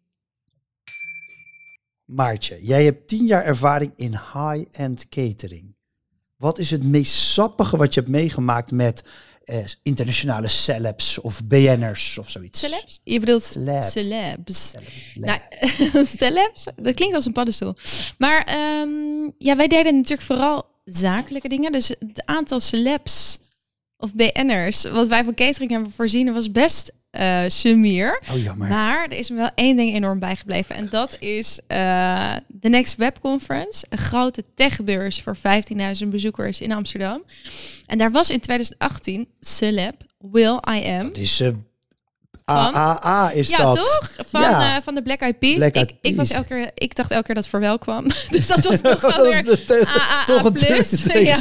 [2.12, 5.74] Maartje, jij hebt tien jaar ervaring in high-end catering.
[6.36, 9.02] Wat is het meest sappige wat je hebt meegemaakt met
[9.44, 12.60] eh, internationale celebs of BN'ers of zoiets?
[12.60, 13.00] Celebs?
[13.04, 13.92] Je bedoelt Celebs.
[13.92, 14.70] celebs.
[14.70, 14.74] Celebs.
[15.14, 15.40] Nou,
[16.18, 17.74] celebs, dat klinkt als een paddenstoel.
[18.18, 21.72] Maar ehm, ja, wij deden natuurlijk vooral zakelijke dingen.
[21.72, 23.38] Dus het aantal celebs
[23.96, 28.22] of BN'ers, wat wij van catering hebben voorzien, was best eh sumier.
[28.30, 28.68] Oh, jammer.
[28.68, 30.74] Maar er is me wel één ding enorm bijgebleven.
[30.74, 33.86] En dat is eh, de Next Web Conference.
[33.88, 35.36] Een grote techbeurs voor
[36.02, 37.24] 15.000 bezoekers in Amsterdam.
[37.86, 41.02] En daar was in 2018 celeb Will I Am.
[41.02, 41.48] Dat is eh
[42.56, 43.74] AAA is Ja, dat.
[43.76, 44.10] toch?
[44.30, 44.76] Van, Ja.
[44.76, 45.54] eh, van de Black Eyed Peas.
[45.54, 48.06] Black Eyed ik, ik, was elke keer, ik dacht elke keer dat Verwel kwam.
[48.30, 51.02] dus dat was nog Dat wel weer AAA toch een plus.
[51.12, 51.38] Ja.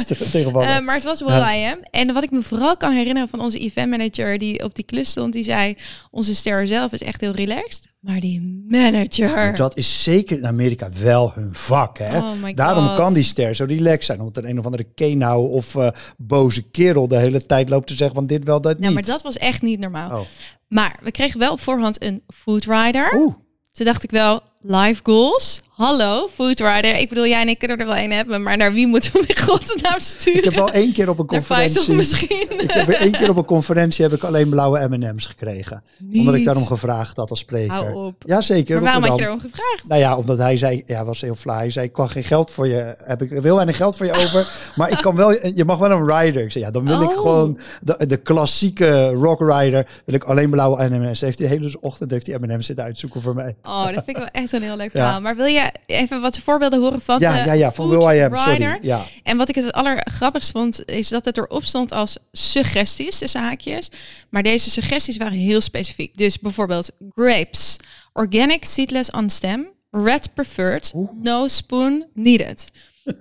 [0.76, 1.54] Eh, maar het was Ja.
[1.56, 1.78] I Am.
[1.90, 5.08] En wat ik me vooral kan herinneren van onze event manager die op die klus
[5.10, 5.76] stond, die zei:
[6.10, 7.90] Onze ster zelf is echt heel relaxed.
[8.00, 9.28] Maar die manager.
[9.34, 11.98] Maar dat is zeker in Amerika wel hun vak.
[11.98, 12.18] Hè?
[12.18, 12.96] Oh Daarom God.
[12.96, 14.20] kan die ster zo relaxed zijn.
[14.20, 17.94] Omdat een een of andere kenau of eh, boze kerel de hele tijd loopt te
[17.94, 18.80] zeggen van dit wel, dat niet.
[18.80, 20.10] Nou, maar dat was echt niet normaal.
[20.20, 20.26] Oh.
[20.72, 23.14] Maar we kregen wel op voorhand een food rider.
[23.14, 23.34] Oeh,
[23.72, 25.62] Toen dacht ik wel, life goals.
[25.72, 26.96] Hallo, Food Rider.
[26.96, 29.24] Ik bedoel, jij en ik kunnen er wel één hebben, maar naar wie moeten we
[29.26, 30.38] in godsnaam sturen?
[30.38, 31.94] Ik heb wel één keer op een conferentie...
[31.94, 32.60] misschien.
[32.60, 35.82] Ik heb één keer op een conferentie heb ik alleen blauwe M&M's gekregen.
[36.12, 36.44] Omdat ik Niet.
[36.44, 37.72] daarom gevraagd had als spreker.
[37.74, 38.14] Hou op.
[38.26, 38.74] Jazeker.
[38.74, 39.88] Maar waarom had je erom gevraagd?
[39.88, 41.54] Nou ja, omdat hij zei, ja, was heel fly.
[41.54, 44.12] Hij zei, ik kan geen geld voor je, heb ik heel weinig geld voor je
[44.12, 46.42] over, maar ik kan wel, je mag wel een rider.
[46.42, 47.16] Ik zei, ja, dan wil ik Oh.
[47.16, 51.20] gewoon de, de klassieke rock rider, wil ik alleen blauwe M&M's.
[51.20, 53.54] Heeft die hele ochtend heeft die M&M's zitten uitzoeken voor mij.
[53.62, 55.20] Oh, dat vind ik wel echt een heel leuk verhaal.
[55.20, 58.16] Maar wil je even wat voorbeelden horen van Ja, de ja, ja, van Food Will
[58.16, 58.52] I Am, sorry.
[58.52, 58.78] Rider?
[58.80, 59.04] Ja.
[59.22, 63.90] En wat ik het allergrappigst vond, is dat het erop stond als suggesties, tussen haakjes.
[64.28, 66.16] Maar deze suggesties waren heel specifiek.
[66.16, 67.76] Dus bijvoorbeeld grapes,
[68.12, 72.70] organic seedless on stem, red preferred, no spoon needed.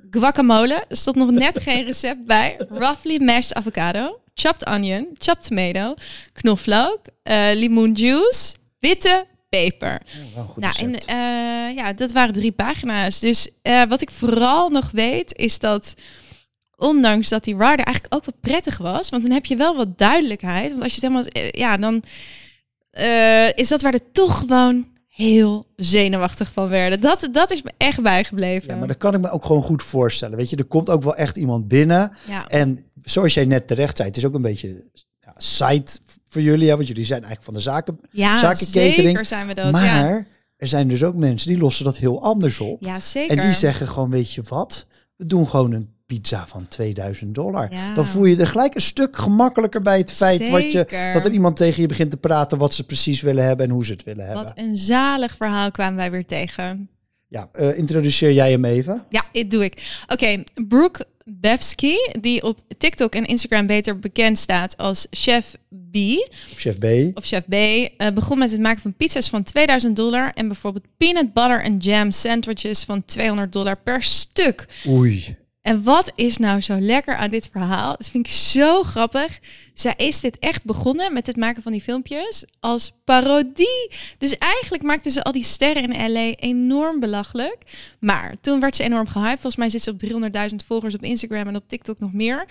[0.09, 2.59] Guacamole, er stond nog net geen recept bij.
[2.69, 5.93] Roughly mashed avocado, chopped onion, chopped tomato,
[6.33, 9.25] knoflook, eh limoenjuice, witte
[9.59, 13.19] een goed Nou, en eh, ja, dat waren drie pagina's.
[13.19, 15.95] Dus eh, wat ik vooral nog weet, is dat
[16.75, 19.97] ondanks dat die rider eigenlijk ook wel prettig was, want dan heb je wel wat
[19.97, 20.71] duidelijkheid.
[20.71, 22.03] Want als je het helemaal, eh, ja, dan
[23.55, 27.01] is dat waar er toch gewoon heel zenuwachtig van werden.
[27.01, 28.69] Dat, dat is me echt bijgebleven.
[28.69, 30.37] Ja, maar dat kan ik me ook gewoon goed voorstellen.
[30.37, 32.11] Weet je, er komt ook wel echt iemand binnen.
[32.27, 32.47] Ja.
[32.47, 35.91] En zoals jij net terecht zei, het is ook een beetje ja, side
[36.31, 36.69] voor jullie.
[36.69, 37.99] Hè, want jullie zijn eigenlijk van de zaken.
[38.11, 39.71] ja, zeker zijn we dat.
[39.71, 40.25] maar ja.
[40.57, 42.83] er zijn dus ook mensen die lossen dat heel anders op.
[42.83, 43.37] ja, zeker.
[43.37, 44.85] En die zeggen gewoon, weet je wat?
[45.15, 47.73] We doen gewoon een pizza van 2000 dollar.
[47.73, 47.93] Ja.
[47.93, 51.31] Dan voel je er gelijk een stuk gemakkelijker bij het feit wat je, dat er
[51.31, 54.03] iemand tegen je begint te praten wat ze precies willen hebben en hoe ze het
[54.03, 54.43] willen hebben.
[54.43, 56.89] Wat een zalig verhaal kwamen wij weer tegen.
[57.27, 59.05] Ja, eh, introduceer jij hem even.
[59.09, 60.03] Ja, dit doe ik.
[60.07, 65.55] Oké, Brooke Bevsky, die op TikTok en Instagram beter bekend staat als Chef
[65.91, 65.97] B
[66.51, 66.85] Of chef B.
[67.13, 70.85] of Chef B, eh, begon met het maken van pizza's van 2000 dollar en bijvoorbeeld
[70.97, 74.67] peanut butter en jam sandwiches van 200 dollar per stuk.
[74.87, 75.39] Oei.
[75.61, 77.97] En wat is nou zo lekker aan dit verhaal?
[77.97, 79.39] Dat vind ik zo grappig.
[79.73, 83.91] Zij is dit echt begonnen met het maken van die filmpjes als parodie.
[84.17, 87.57] Dus eigenlijk maakte ze al die sterren in LA enorm belachelijk.
[87.99, 89.39] Maar toen werd ze enorm gehyped.
[89.39, 90.03] Volgens mij zit ze op
[90.49, 92.45] 300.000 volgers op Instagram en op TikTok nog meer.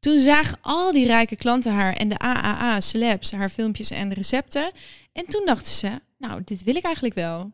[0.00, 4.70] Toen zagen al die rijke klanten haar en de AAA celebs haar filmpjes en recepten.
[5.12, 7.52] En toen dachten ze, nou, dit wil ik eigenlijk wel.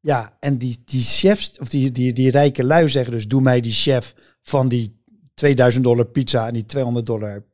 [0.00, 3.60] Ja, en die, die chefs, of die, die, die rijke lui zeggen dus, doe mij
[3.60, 4.14] die chef
[4.48, 5.00] van die
[5.34, 7.44] 2000 dollar pizza en die 200 dollar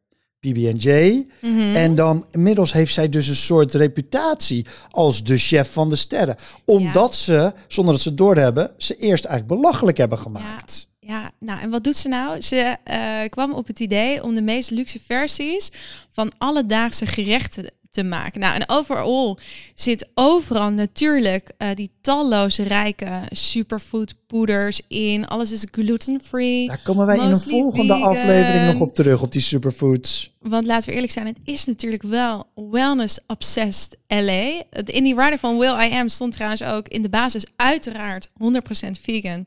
[0.41, 1.27] PB&J.
[1.41, 1.75] Mhm.
[1.75, 6.37] En dan inmiddels heeft zij dus een soort reputatie als de chef van de sterren.
[6.65, 10.91] Omdat ze, zonder dat ze het doorhebben, ze eerst eigenlijk belachelijk hebben gemaakt.
[11.01, 12.41] Ja, nou en wat doet ze nou?
[12.41, 15.71] Ze eh, kwam op het idee om de meest luxe versies
[16.11, 18.41] van alledaagse gerechten te maken.
[18.41, 19.39] Nou, en overal
[19.75, 25.27] zit overal natuurlijk eh, die talloze rijke superfood poeders in.
[25.29, 26.67] Alles is gluten-free.
[26.67, 28.09] Daar komen wij in een volgende vegan.
[28.09, 30.31] aflevering nog op terug, op die superfoods.
[30.41, 34.63] Want laten we eerlijk zijn, het is natuurlijk wel wellness-obsessed LA.
[34.71, 38.29] Het- In die rider van Will I Am stond trouwens ook in de basis uiteraard
[38.39, 39.47] 100% vegan.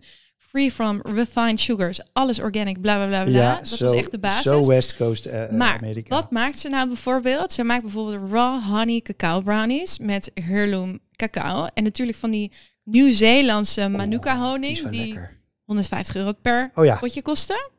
[0.56, 2.00] Free from refined sugars.
[2.14, 3.34] Alles organic, bla bla bla bla.
[3.42, 4.42] Ja, dat zo, was echt de basis.
[4.44, 6.16] Zo West Coast eh, Maar Amerika.
[6.16, 7.54] wat maakt ze nou bijvoorbeeld?
[7.54, 11.68] Ze maakt bijvoorbeeld raw honey cacao brownies met heirloom cacao.
[11.74, 12.52] En natuurlijk van die
[12.84, 14.72] Nieuw-Zeelandse manuka Oh, Die honing.
[14.72, 15.40] is wel Die, lekker.
[15.66, 16.98] 150 euro per Oh ja.
[16.98, 17.70] potje kosten.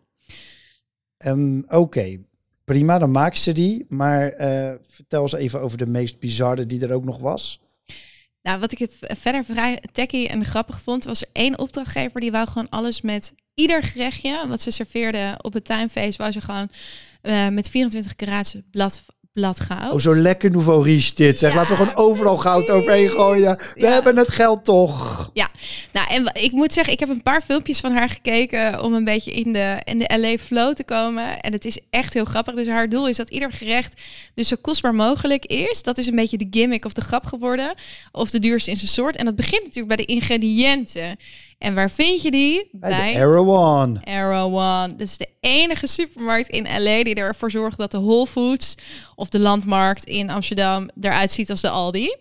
[1.16, 2.18] Ehm, Oké,
[2.64, 3.84] prima, dan maakt ze die.
[3.88, 7.60] Maar eh, vertel eens even over de meest bizarre die er ook nog was.
[8.46, 12.48] Nou, wat ik verder vrij techy en grappig vond, was er één opdrachtgever die wou
[12.48, 16.68] gewoon alles met ieder gerechtje wat ze serveerde op het tuinfeest, wou ze gewoon
[17.22, 19.04] eh, met 24 karaats blad,
[19.37, 19.92] blad goud.
[19.92, 21.38] Oh, zo lekker nouveau riche dit.
[21.38, 23.57] Zeg, Ja, laten we gewoon overal goud overheen gooien.
[23.75, 23.88] We Ja.
[23.92, 25.31] hebben het geld toch.
[25.35, 25.49] Ja,
[25.92, 29.05] nou en ik moet zeggen, ik heb een paar filmpjes van haar gekeken om een
[29.05, 31.40] beetje in de, in de LA flow te komen.
[31.40, 32.55] En het is echt heel grappig.
[32.55, 34.01] Dus haar doel is dat ieder gerecht
[34.35, 35.83] dus zo kostbaar mogelijk is.
[35.83, 37.75] Dat is een beetje de gimmick of de grap geworden.
[38.12, 39.16] Of de duurste in zijn soort.
[39.16, 41.16] En dat begint natuurlijk bij de ingrediënten.
[41.58, 42.68] En waar vind je die?
[42.72, 43.14] Bij
[43.48, 44.00] One.
[44.04, 44.88] Arrow One.
[44.88, 48.74] Dat is de enige supermarkt in LA die ervoor zorgt dat de Whole Foods
[49.14, 52.16] of de Landmarkt in Amsterdam eruit ziet als de Aldi.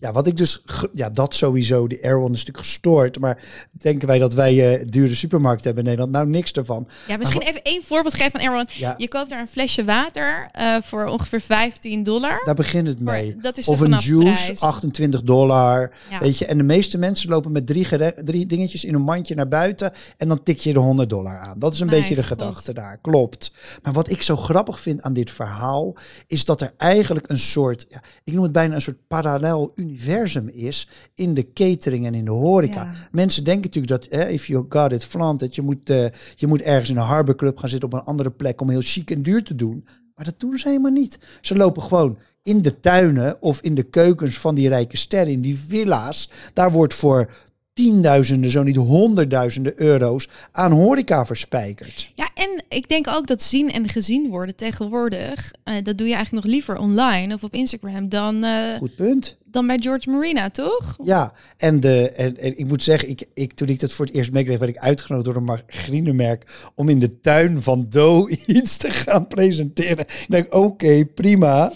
[0.00, 1.86] Ja, wat ik dus, ja, dat sowieso.
[1.86, 3.18] Die Air One is natuurlijk gestoord.
[3.18, 3.42] Maar
[3.78, 6.16] denken wij dat wij eh dure supermarkt hebben in Nederland?
[6.16, 6.88] Nou, niks ervan.
[7.08, 8.68] Ja, misschien even één voorbeeld geven van Arrow One.
[8.72, 8.94] Ja.
[8.96, 12.40] Je koopt daar een flesje water eh, voor ongeveer 15 dollar.
[12.44, 13.36] Daar begint het mee.
[13.40, 14.60] dat is de Of een juice, prijs.
[14.60, 15.92] 28 dollar.
[16.10, 16.18] Ja.
[16.18, 17.86] Weet je, en de meeste mensen lopen met drie,
[18.24, 19.92] drie dingetjes in een mandje naar buiten.
[20.16, 21.58] En dan tik je de 100 dollar aan.
[21.58, 22.30] Dat is een Mijn beetje de God.
[22.38, 22.98] gedachte daar.
[22.98, 23.52] Klopt.
[23.82, 25.94] Maar wat ik zo grappig vind aan dit verhaal.
[26.26, 27.86] Is dat er eigenlijk een soort.
[27.88, 32.24] Ja, ik noem het bijna een soort parallel universum is in de catering en in
[32.24, 32.84] de horeca.
[32.84, 32.92] Ja.
[33.12, 36.46] Mensen denken natuurlijk dat, eh, if you got it, flaunt it, je moet, eh, je
[36.46, 39.10] moet ergens in een harbor club gaan zitten op een andere plek om heel chic
[39.10, 39.84] en duur te doen.
[40.14, 41.18] Maar dat doen ze helemaal niet.
[41.40, 45.40] Ze lopen gewoon in de tuinen of in de keukens van die rijke sterren, in
[45.40, 46.30] die villa's.
[46.52, 47.30] Daar wordt voor
[47.72, 52.10] tienduizenden, zo niet honderdduizenden euro's aan horeca verspijkerd.
[52.14, 56.14] Ja, en ik denk ook dat zien en gezien worden tegenwoordig, eh, dat doe je
[56.14, 59.36] eigenlijk nog liever online of op Instagram dan, eh, Goed punt.
[59.44, 60.96] dan bij George Marina, toch?
[61.02, 64.14] Ja, en, de, en, en ik moet zeggen, ik, ik, toen ik dat voor het
[64.14, 68.76] eerst meekreeg, werd ik uitgenodigd door een margarinemerk om in de tuin van Do iets
[68.76, 69.98] te gaan presenteren.
[69.98, 71.72] Ik denk, oké, prima.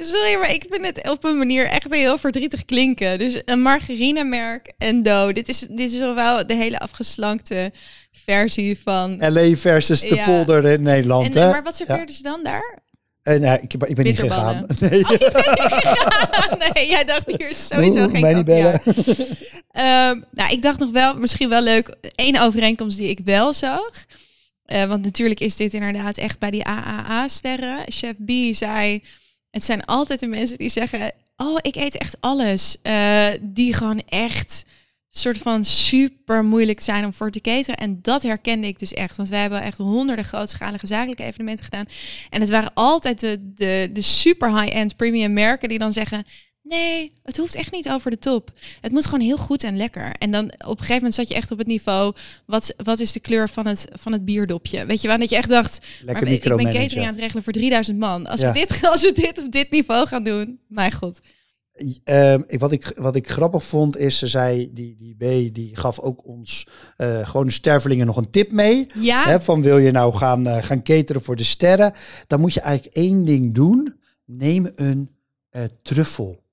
[0.00, 3.18] Sorry, maar ik vind het op een manier echt heel verdrietig klinken.
[3.18, 5.32] Dus een margarinemerk en Do.
[5.32, 7.72] Dit is, dit is wel de hele afgeslankte
[8.12, 9.16] versie van...
[9.32, 10.24] LA versus de Ja.
[10.24, 11.34] polder in Nederland.
[11.34, 11.50] En, hè?
[11.50, 12.78] maar wat serveerden ze dan daar?
[13.22, 14.66] En, nou, ik, ik ben niet gegaan.
[14.80, 15.02] Nee.
[16.72, 18.82] nee, jij dacht hier is sowieso Oeh, geen mij niet bellen.
[19.70, 24.04] Ehm, nou, ik dacht nog wel, misschien wel leuk, één overeenkomst die ik wel zag.
[24.64, 27.84] Eh, want natuurlijk is dit inderdaad echt bij die AAA-sterren.
[27.92, 29.02] Chef B zei,
[29.50, 31.12] het zijn altijd de mensen die zeggen...
[31.36, 32.80] oh, ik eet echt alles.
[32.82, 34.64] Eh, die gewoon echt
[35.08, 37.76] soort van super moeilijk zijn om voor te cateren.
[37.76, 39.16] En dat herkende ik dus echt.
[39.16, 41.86] Want wij hebben echt honderden grootschalige zakelijke evenementen gedaan.
[42.30, 46.24] En het waren altijd de, de, de super high-end premium merken die dan zeggen...
[46.70, 48.50] Nee, het hoeft echt niet over de top.
[48.80, 50.12] Het moet gewoon heel goed en lekker.
[50.18, 52.14] En dan op een gegeven moment zat je echt op het niveau.
[52.46, 54.86] Wat, wat is de kleur van het, van het bierdopje?
[54.86, 55.18] Weet je wel?
[55.18, 55.80] Dat je echt dacht.
[56.04, 58.26] Lekker maar ik ben catering aan het regelen voor 3000 man.
[58.26, 58.52] Als, Ja.
[58.52, 61.20] we dit, als we dit op dit niveau gaan doen, mijn god.
[62.04, 66.00] Ehm, wat, ik, wat ik grappig vond is, ze zei, die, die B, die gaf
[66.00, 68.86] ook ons eh gewoon de stervelingen nog een tip mee.
[69.00, 71.92] Ja, Hè, van wil je nou gaan, eh, gaan cateren voor de sterren,
[72.26, 73.94] dan moet je eigenlijk één ding doen.
[74.24, 75.10] Neem een
[75.50, 75.62] eh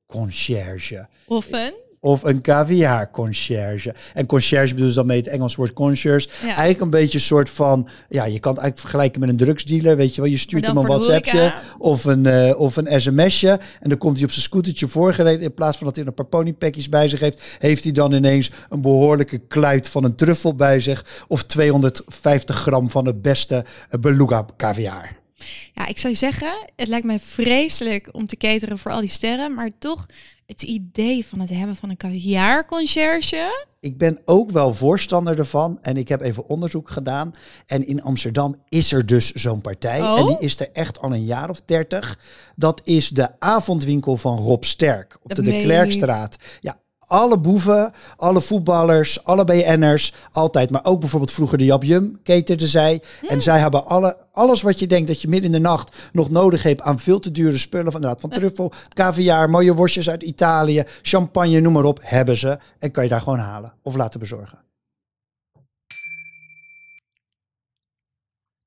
[0.08, 1.08] truffelconcierge.
[1.28, 1.86] of een.
[2.00, 3.96] Of een caviar conciërge.
[4.14, 6.28] En conciërge bedoelt dan mee het Engels woord concierge.
[6.42, 6.46] Ja.
[6.48, 7.88] Eigenlijk een beetje een soort van...
[8.10, 9.98] Ja, je kan het eigenlijk vergelijken met een drugsdealer.
[9.98, 13.60] Weet je wel, je stuurt hem een WhatsAppje of een, eh, of een sms'je.
[13.80, 15.42] En dan komt hij op zijn scootertje voorgereden.
[15.42, 17.58] In plaats van dat hij een paar ponypackjes bij zich heeft...
[17.60, 21.26] heeft hij dan ineens een behoorlijke kluit van een truffel bij zich.
[21.28, 25.26] Of 250 gram van het beste eh, beluga caviar.
[25.74, 29.54] Ja, ik zou zeggen, het lijkt mij vreselijk om te cateren voor al die sterren.
[29.54, 30.06] Maar toch,
[30.46, 33.66] het idee van het hebben van een caviar-conciërge.
[33.80, 35.78] Ik ben ook wel voorstander ervan.
[35.82, 37.32] En ik heb even onderzoek gedaan.
[37.66, 40.02] En in Amsterdam is er dus zo'n partij.
[40.02, 40.20] Oh?
[40.20, 42.20] En die is er echt al een jaar of dertig.
[42.56, 45.18] Dat is de avondwinkel van Rob Sterk.
[45.24, 46.38] Op Dat de De Klerkstraat.
[46.60, 50.70] Ja, alle boeven, alle voetballers, alle BN'ers, altijd.
[50.70, 53.02] Maar ook bijvoorbeeld vroeger de Jap Jum caterde zij.
[53.28, 56.30] En zij hebben alle, alles wat je denkt dat je midden in de nacht nog
[56.30, 57.92] nodig hebt aan veel te dure spullen.
[57.92, 62.60] Van, inderdaad, van truffel, caviar, mooie worstjes uit Italië, champagne, noem maar op, hebben ze.
[62.80, 64.66] En kan je daar gewoon halen of laten bezorgen.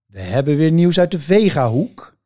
[0.07, 2.19] We hebben weer nieuws uit de Vega-hoek.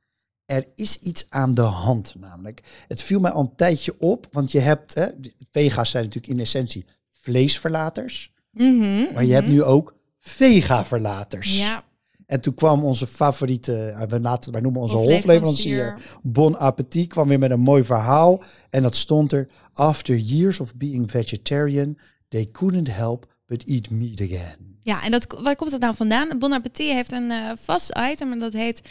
[0.47, 2.63] Er is iets aan de hand namelijk.
[2.89, 5.07] Het viel mij al een tijdje op, want je hebt, hè,
[5.51, 8.33] Vega's zijn natuurlijk in essentie vleesverlaters.
[8.51, 9.55] Mhm, Maar je hebt mhm.
[9.55, 11.59] nu ook vega-verlaters.
[11.59, 11.85] Ja,
[12.27, 15.91] En toen kwam onze favoriete, eh, we laten, wij noemen onze Hofleverancier.
[15.91, 18.43] hofleverancier, Bon Appetit, kwam weer met een mooi verhaal.
[18.71, 24.21] En dat stond er, after years of being vegetarian, they couldn't help but eat meat
[24.21, 24.77] again.
[24.81, 26.39] ja, en dat, waar komt dat nou vandaan?
[26.39, 28.83] Bon Appetit heeft een eh, vast item en dat heet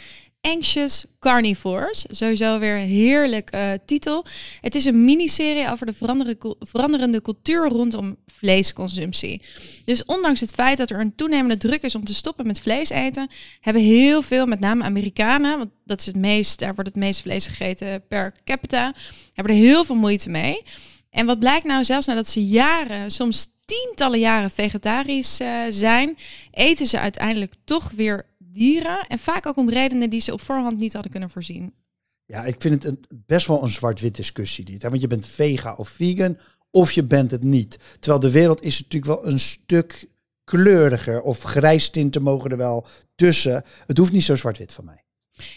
[0.44, 2.04] Anxious Carnivores.
[2.10, 4.24] Sowieso weer een heerlijk eh, titel.
[4.60, 5.94] Het is een miniserie over de
[6.58, 9.42] veranderende, cultuur rondom vleesconsumptie.
[9.84, 12.90] Dus ondanks het feit dat er een toenemende druk is om te stoppen met vlees
[12.90, 13.28] eten,
[13.60, 17.20] hebben heel veel, met name Amerikanen, want dat is het meest, daar wordt het meest
[17.20, 18.94] vlees gegeten per capita,
[19.32, 20.62] hebben er heel veel moeite mee.
[21.10, 26.16] En wat blijkt nou, zelfs nadat ze jaren, soms tientallen jaren vegetarisch eh, zijn,
[26.50, 29.06] eten ze uiteindelijk toch weer dieren.
[29.08, 31.74] En vaak ook om redenen die ze op voorhand niet hadden kunnen voorzien.
[32.24, 34.82] Ja, ik vind het een, best wel een zwart-wit discussie dit.
[34.82, 34.88] Hè?
[34.88, 36.38] Want je bent vega of vegan,
[36.70, 37.78] of je bent het niet.
[38.00, 40.08] Terwijl de wereld is natuurlijk wel een stuk
[40.44, 41.22] kleuriger.
[41.22, 43.62] Of grijstinten mogen er wel tussen.
[43.86, 45.03] Het hoeft niet zo zwart-wit van mij.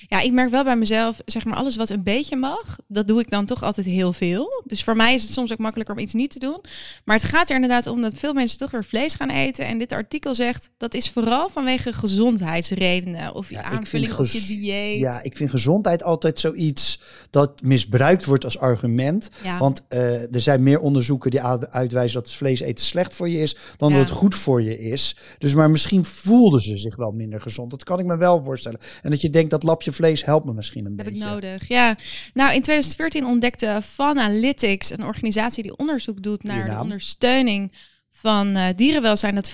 [0.08, 3.20] Ja, ik merk wel bij mezelf, zeg maar, alles wat een beetje mag, dat doe
[3.20, 4.64] ik dan toch altijd heel veel.
[4.66, 6.62] Dus voor mij is het soms ook makkelijker om iets niet te doen.
[7.06, 9.66] Maar het gaat er inderdaad om dat veel mensen toch weer vlees gaan eten.
[9.66, 13.36] En dit artikel zegt, dat is vooral vanwege gezondheidsredenen.
[13.36, 15.00] Of je Ja, aanvulling op je dieet.
[15.00, 19.30] Ja, ik vind gezondheid altijd zoiets dat misbruikt wordt als argument.
[19.44, 19.60] Ja.
[19.60, 23.56] Want eh, er zijn meer onderzoeken die uitwijzen dat vlees eten slecht voor je is
[23.78, 23.98] dan Ja.
[23.98, 25.18] dat het goed voor je is.
[25.38, 27.72] Dus maar misschien voelden ze zich wel minder gezond.
[27.72, 28.80] Dat kan ik me wel voorstellen.
[29.02, 31.24] En dat je denkt dat lapje vlees helpt me misschien een heb beetje.
[31.24, 31.68] ik nodig.
[31.68, 31.96] Ja,
[32.34, 37.72] nou in 2014 ontdekte Fanalytics, een organisatie die onderzoek doet naar de ondersteuning
[38.10, 39.54] van eh, dierenwelzijn, dat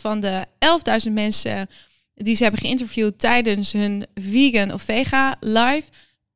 [0.00, 0.44] van de
[1.06, 1.68] 11.000 mensen
[2.14, 5.88] die ze hebben geïnterviewd tijdens hun vegan of vega live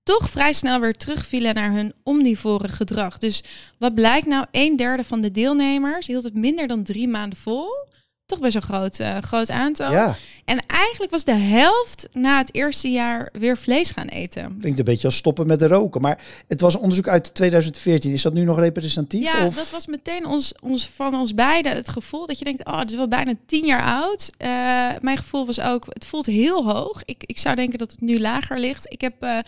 [0.03, 3.19] toch vrij snel weer terugvielen naar hun omnivore gedrag.
[3.19, 3.43] Dus
[3.79, 4.47] wat blijkt nou?
[4.51, 7.88] Een derde van de deelnemers hield het minder dan drie maanden vol.
[8.29, 9.93] Toch best een groot, eh, groot aantal.
[9.93, 14.57] Ja, En eigenlijk was de helft na het eerste jaar weer vlees gaan eten.
[14.61, 16.01] klinkt een beetje als stoppen met de roken.
[16.01, 18.13] Maar het was een onderzoek uit 2014.
[18.13, 19.33] Is dat nu nog representatief?
[19.33, 19.55] Ja, of?
[19.55, 22.91] dat was meteen ons, ons, van ons beiden het gevoel dat je denkt, oh, het
[22.91, 24.31] is wel bijna tien jaar oud.
[24.37, 24.49] Eh,
[25.01, 27.03] mijn gevoel was ook, het voelt heel hoog.
[27.05, 28.93] Ik, ik zou denken dat het nu lager ligt.
[28.93, 29.39] Ik heb eh,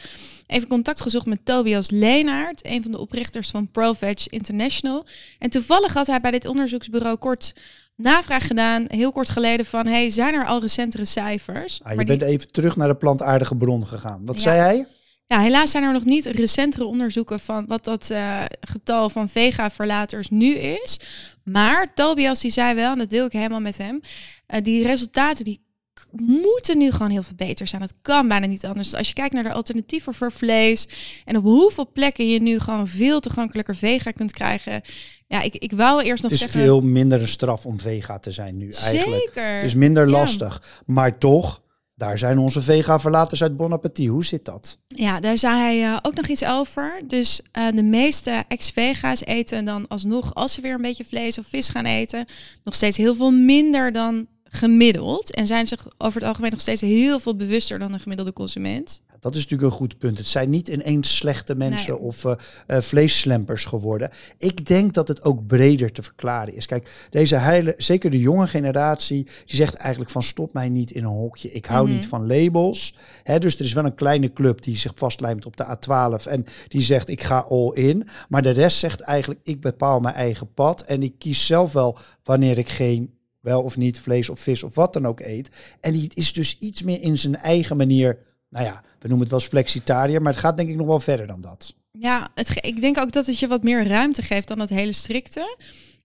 [0.46, 5.04] even contact gezocht met Tobias Leenaert, een van de oprichters van ProVeg International.
[5.38, 7.54] En toevallig had hij bij dit onderzoeksbureau kort
[8.02, 11.80] navraag gedaan, heel kort geleden, van, hey, zijn er al recentere cijfers?
[11.82, 14.20] Ah, je Maar die- bent even terug naar de plantaardige bron gegaan.
[14.24, 14.40] Wat Ja.
[14.42, 14.86] zei hij?
[15.26, 20.28] Ja, helaas zijn er nog niet recentere onderzoeken van wat dat eh, getal van vega-verlaters
[20.28, 21.00] nu is.
[21.44, 24.00] Maar Tobias die zei wel, en dat deel ik helemaal met hem,
[24.46, 25.68] eh, die resultaten die
[26.12, 27.80] moeten nu gewoon heel veel beter zijn.
[27.80, 28.88] Dat kan bijna niet anders.
[28.90, 30.88] Dus als je kijkt naar de alternatieven voor vlees
[31.24, 34.82] en op hoeveel plekken je nu gewoon veel toegankelijker vega kunt krijgen.
[35.26, 36.60] Ja, ik, ik wou eerst nog Het is zeggen...
[36.60, 39.22] veel minder een straf om vega te zijn nu eigenlijk.
[39.34, 39.54] Zeker.
[39.54, 40.10] Het is minder Ja.
[40.10, 40.82] lastig.
[40.86, 41.62] Maar toch,
[41.94, 44.08] daar zijn onze vega-verlaters uit Bon Appetit.
[44.08, 44.78] Hoe zit dat?
[44.86, 47.00] Ja, daar zei hij eh, ook nog iets over.
[47.06, 51.46] Dus eh, de meeste ex-vega's eten dan alsnog, als ze weer een beetje vlees of
[51.46, 52.26] vis gaan eten,
[52.64, 55.34] nog steeds heel veel minder dan gemiddeld.
[55.34, 59.02] En zijn zich over het algemeen nog steeds heel veel bewuster dan een gemiddelde consument.
[59.20, 60.18] Dat is natuurlijk een goed punt.
[60.18, 62.00] Het zijn niet ineens slechte mensen Nee.
[62.00, 62.32] of eh
[62.66, 64.10] eh, vleesslempers geworden.
[64.38, 66.66] Ik denk dat het ook breder te verklaren is.
[66.66, 71.04] Kijk, deze heile, zeker de jonge generatie, die zegt eigenlijk van stop mij niet in
[71.04, 71.50] een hokje.
[71.52, 71.94] Ik hou Mhm.
[71.94, 72.94] niet van labels.
[73.22, 76.44] Hè, dus er is wel een kleine club die zich vastlijmt op de A12 en
[76.68, 78.08] die zegt ik ga all in.
[78.28, 81.98] Maar de rest zegt eigenlijk ik bepaal mijn eigen pad en ik kies zelf wel
[82.22, 85.48] wanneer ik geen wel of niet vlees of vis of wat dan ook eet.
[85.80, 88.18] En die is dus iets meer in zijn eigen manier
[88.50, 91.00] nou ja, we noemen het wel eens flexitariër, maar het gaat denk ik nog wel
[91.00, 91.74] verder dan dat.
[91.98, 94.92] Ja, het, ik denk ook dat het je wat meer ruimte geeft dan het hele
[94.92, 95.56] strikte.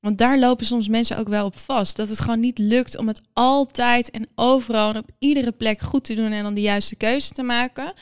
[0.01, 1.95] Want daar lopen soms mensen ook wel op vast.
[1.95, 6.03] Dat het gewoon niet lukt om het altijd en overal en op iedere plek goed
[6.03, 7.93] te doen en dan de juiste keuze te maken.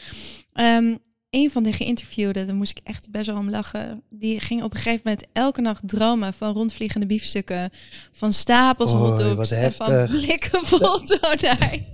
[0.53, 0.95] Ehm,
[1.33, 4.01] een van de geïnterviewden, daar moest ik echt best wel om lachen.
[4.09, 7.71] Die ging op een gegeven moment elke nacht dromen van rondvliegende biefstukken.
[8.11, 11.85] Van stapels hotdogs wat en van blikken vol tonijn.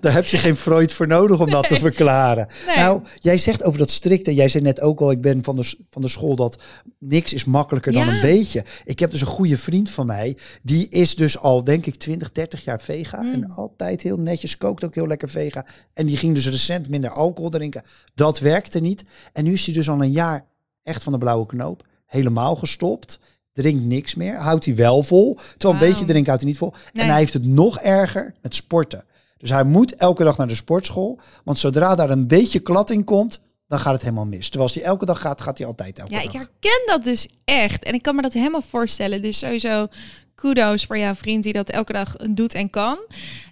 [0.00, 2.48] Daar heb je geen Freud voor nodig om dat te verklaren.
[2.66, 2.76] Nee.
[2.76, 4.34] Nou, jij zegt over dat strikte.
[4.34, 6.62] Jij zei net ook al, ik ben van de, van de school dat
[6.98, 8.12] niks is makkelijker dan Ja.
[8.14, 8.64] een beetje.
[8.84, 10.36] Ik heb dus een goede vriend van mij.
[10.62, 13.22] Die is dus al, denk ik, 20, 30 jaar vega.
[13.22, 13.32] Mm.
[13.32, 15.66] En altijd heel netjes, kookt ook heel lekker vega.
[15.94, 17.82] En die ging dus recent minder alcohol drinken.
[18.14, 19.04] Dat werkte niet.
[19.32, 20.44] En nu is hij dus al een jaar
[20.82, 21.86] echt van de blauwe knoop.
[22.06, 23.20] Helemaal gestopt.
[23.52, 24.36] Drinkt niks meer.
[24.36, 25.38] Houdt hij wel vol.
[25.56, 26.72] Terwijl een beetje drinken houdt hij niet vol.
[26.92, 27.02] Nee.
[27.04, 29.04] En hij heeft het nog erger met sporten.
[29.38, 31.18] Dus hij moet elke dag naar de sportschool.
[31.44, 34.44] Want zodra daar een beetje klad in komt, dan gaat het helemaal mis.
[34.48, 36.26] Terwijl als hij elke dag gaat, gaat hij altijd elke Ja, dag.
[36.26, 37.84] ik herken dat dus echt.
[37.84, 39.22] En ik kan me dat helemaal voorstellen.
[39.22, 39.86] Dus sowieso
[40.34, 42.98] kudos voor jouw vriend die dat elke dag doet en kan.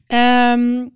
[0.06, 0.86] Ehm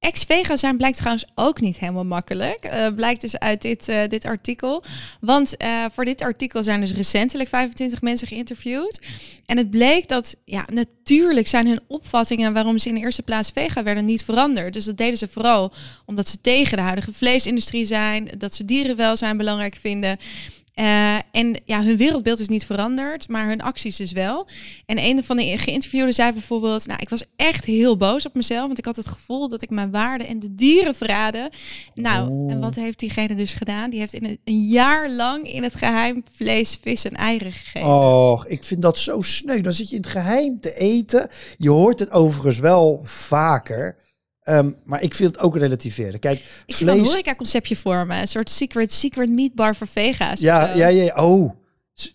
[0.00, 2.64] Ex-vega zijn blijkt trouwens ook niet helemaal makkelijk.
[2.64, 4.84] Eh, blijkt dus uit dit, eh, dit artikel.
[5.20, 9.00] Want eh, voor dit artikel zijn dus recentelijk 25 mensen geïnterviewd.
[9.46, 13.50] En het bleek dat, ja, natuurlijk zijn hun opvattingen waarom ze in de eerste plaats
[13.50, 14.72] vega werden niet veranderd.
[14.72, 15.72] Dus dat deden ze vooral
[16.06, 18.30] omdat ze tegen de huidige vleesindustrie zijn.
[18.38, 20.18] Dat ze dierenwelzijn belangrijk vinden.
[20.80, 24.46] Eh, en ja, hun wereldbeeld is niet veranderd, maar hun acties dus wel.
[24.86, 28.66] En een van de geïnterviewden zei bijvoorbeeld: Nou, ik was echt heel boos op mezelf,
[28.66, 31.50] want ik had het gevoel dat ik mijn waarden en de dieren verraadde.
[31.94, 32.50] Nou, Oh.
[32.52, 33.90] en wat heeft diegene dus gedaan?
[33.90, 37.88] Die heeft in een, een jaar lang in het geheim vlees, vis en eieren gegeten.
[37.88, 39.60] Och, ik vind dat zo sneu.
[39.60, 41.28] Dan zit je in het geheim te eten.
[41.58, 43.96] Je hoort het overigens wel vaker.
[44.42, 46.20] Ehm, maar ik vind het ook relativeren.
[46.20, 47.12] Kijk, ik zie wel een vlees...
[47.12, 50.40] horeca-conceptje vormen, een soort secret, secret meat bar voor vega's.
[50.40, 51.26] Ja, ja, ja.
[51.26, 51.50] Oh,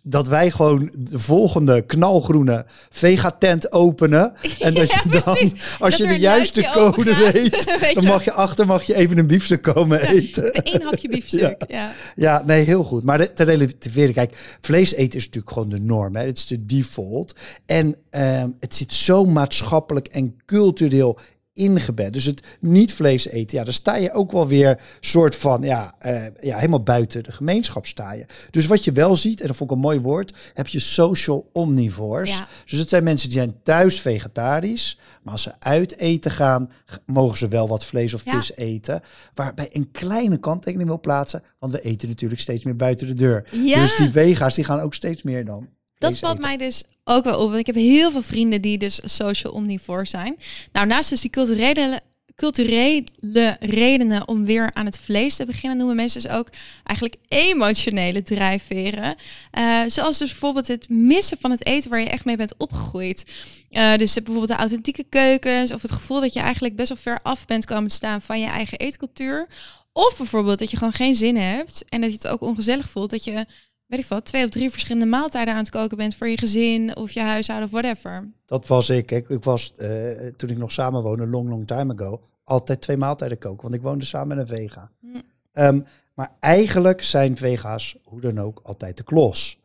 [0.04, 4.34] dat wij gewoon de volgende knalgroene vega-tent openen.
[4.60, 5.38] En dat je dan,
[5.80, 9.18] als Dat je de juiste code weet, Weet dan mag je achter mag je even
[9.18, 10.52] een biefstuk komen eten.
[10.54, 11.64] Eén hapje biefstuk.
[11.68, 11.92] ja.
[12.16, 13.04] Ja, nee, heel goed.
[13.04, 16.16] Maar te relativeren, kijk, vlees eten is natuurlijk gewoon de norm.
[16.16, 16.26] Hè?
[16.26, 17.40] Het is de default.
[17.66, 21.20] En ehm, het zit zo maatschappelijk en cultureel
[21.56, 22.14] ingebed.
[22.14, 25.94] Dus het niet vlees eten, ja, dan sta je ook wel weer soort van, ja,
[26.00, 28.26] eh, ja, helemaal buiten de gemeenschap sta je.
[28.50, 31.50] Dus wat je wel ziet, en dat vond ik een mooi woord, heb je social
[31.54, 32.38] omnivores.
[32.38, 32.48] Ja.
[32.66, 36.72] Dus het zijn mensen die zijn thuis vegetarisch, maar als ze uit eten gaan,
[37.06, 38.36] mogen ze wel wat vlees of Ja.
[38.36, 39.02] vis eten.
[39.34, 43.50] Waarbij een kleine kanttekening wil plaatsen, want we eten natuurlijk steeds meer buiten de deur.
[43.52, 43.80] Ja.
[43.80, 45.68] Dus die vega's, die gaan ook steeds meer dan.
[45.98, 47.48] Dat valt mij dus ook wel op.
[47.48, 50.38] Want ik heb heel veel vrienden die dus social omnivore zijn.
[50.72, 52.02] Nou, naast dus die culturele,
[52.36, 56.50] culturele redenen om weer aan het vlees te beginnen, noemen mensen dus ook
[56.84, 59.16] eigenlijk emotionele drijfveren.
[59.52, 63.26] Eh, zoals dus bijvoorbeeld het missen van het eten waar je echt mee bent opgegroeid.
[63.70, 67.20] Eh, dus bijvoorbeeld de authentieke keukens of het gevoel dat je eigenlijk best wel ver
[67.22, 69.48] af bent komen te staan van je eigen eetcultuur.
[69.94, 73.10] Of bijvoorbeeld dat je gewoon geen zin hebt en dat je het ook ongezellig voelt
[73.10, 73.46] dat je
[73.86, 76.96] weet ik wat, twee of drie verschillende maaltijden aan het koken bent voor je gezin
[76.96, 78.32] of je huishouden of whatever.
[78.46, 79.12] Dat was ik.
[79.12, 82.98] Ik, ik was, eh, toen ik nog samen woonde, long, long time ago, altijd twee
[82.98, 83.62] maaltijden koken.
[83.62, 84.92] Want ik woonde samen met een vega.
[85.00, 85.08] Hm.
[85.52, 85.82] Ehm,
[86.14, 89.62] maar eigenlijk zijn vega's, hoe dan ook, altijd de klos.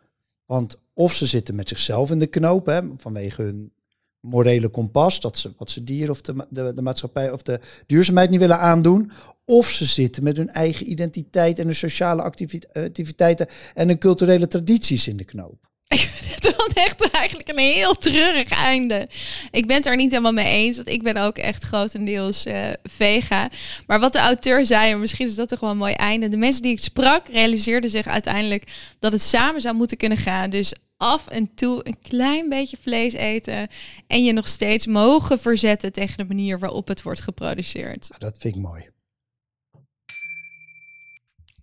[0.46, 3.72] Want of ze zitten met zichzelf in de knoop, hè, vanwege hun
[4.20, 8.30] morele kompas, dat ze wat ze dieren of de, de, de maatschappij of de duurzaamheid
[8.30, 9.10] niet willen aandoen.
[9.50, 14.48] Of ze zitten met hun eigen identiteit en hun sociale activi- activiteiten en hun culturele
[14.48, 15.68] tradities in de knoop.
[15.88, 19.08] Ik vind het dan echt eigenlijk een heel treurig einde.
[19.50, 22.68] Ik ben het er niet helemaal mee eens, want ik ben ook echt grotendeels eh,
[22.82, 23.50] vega.
[23.86, 26.28] Maar wat de auteur zei, en misschien is dat toch wel een mooi einde.
[26.28, 30.50] De mensen die ik sprak realiseerden zich uiteindelijk dat het samen zou moeten kunnen gaan.
[30.50, 33.68] Dus af en toe een klein beetje vlees eten
[34.06, 38.08] en je nog steeds mogen verzetten tegen de manier waarop het wordt geproduceerd.
[38.08, 38.88] Nou, dat vind ik mooi.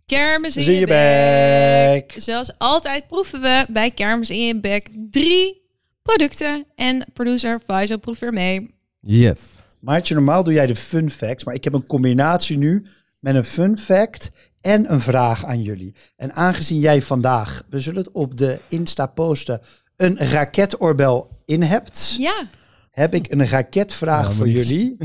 [0.08, 2.14] Kermis in, in je je bek.
[2.14, 2.24] bek.
[2.24, 5.62] Zoals altijd proeven we bij Kermis in je bek drie
[6.01, 6.66] producten.
[6.76, 8.76] En producer Faisal proeft weer mee.
[8.99, 9.39] Yes.
[9.80, 12.86] Maartje, normaal doe jij de fun facts, maar ik heb een combinatie nu
[13.20, 14.32] met een fun fact
[14.62, 15.95] en een vraag aan jullie.
[16.16, 19.62] En aangezien jij vandaag, we zullen het op de Insta posten,
[19.95, 22.47] een raketoorbel in hebt, Ja,
[22.91, 24.97] heb ik een raketvraag Ja, voor jullie.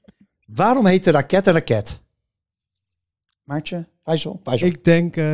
[0.46, 1.98] Waarom heet de raket een raket?
[3.48, 4.68] Maartje, Faisal, Faisal.
[4.68, 5.32] Ik denk eh,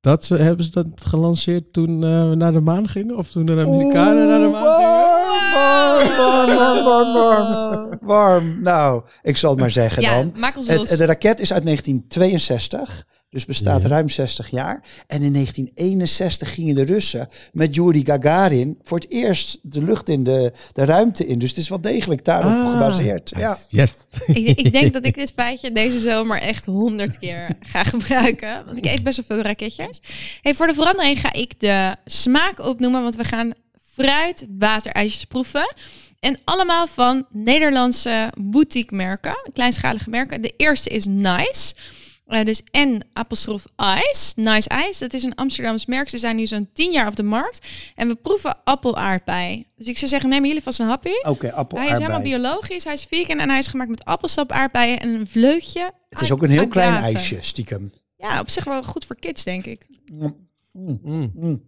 [0.00, 3.46] dat ze hebben ze dat gelanceerd toen eh, we naar de maan gingen of toen
[3.46, 5.52] de Amerikanen naar de maan gingen.
[5.52, 8.62] warm, warm, warm, warm, warm.
[8.62, 10.32] Nou, ik zal het maar zeggen ja dan.
[10.36, 10.88] maak ons Het, los.
[10.88, 13.88] de raket is uit 1962, dus bestaat Ja.
[13.88, 14.82] ruim 60 jaar.
[15.06, 20.24] En in 1961 gingen de Russen met Yuri Gagarin voor het eerst de lucht in,
[20.24, 21.38] de, de ruimte in.
[21.38, 22.70] Dus het is wel degelijk daarop Ah.
[22.70, 23.32] gebaseerd.
[23.36, 23.58] Ja.
[23.70, 23.90] Yes.
[24.26, 28.64] ik, ik denk dat ik dit feitje deze zomer echt honderd keer ga gebruiken.
[28.64, 30.00] Want ik eet best wel veel raketjes.
[30.42, 33.02] Hey, voor de verandering ga ik de smaak opnoemen.
[33.02, 33.52] Want we gaan
[33.94, 35.74] fruit waterijsjes proeven.
[36.20, 39.36] En allemaal van Nederlandse boutique merken.
[39.52, 40.42] Kleinschalige merken.
[40.42, 41.74] De eerste is Nice.
[42.26, 43.64] Eh, dus en apostrof
[44.10, 44.32] Ice.
[44.40, 44.98] Nice Ice.
[44.98, 46.08] Dat is een Amsterdams merk.
[46.08, 47.66] Ze zijn nu zo'n 10 jaar op de markt.
[47.94, 49.66] En we proeven appel-aardbei.
[49.76, 51.10] Dus ik zou zeggen, nemen jullie vast een happy.
[51.22, 54.52] Oké, appel, Hij is helemaal biologisch, hij is vegan en hij is gemaakt met appelsap,
[54.52, 55.92] aardbeien en een vleugje.
[56.08, 57.92] Het is ook een heel klein ijsje, stiekem.
[58.16, 59.86] Ja, op zich wel goed voor kids, denk ik.
[60.12, 61.30] Mm, Mm.
[61.34, 61.62] mm.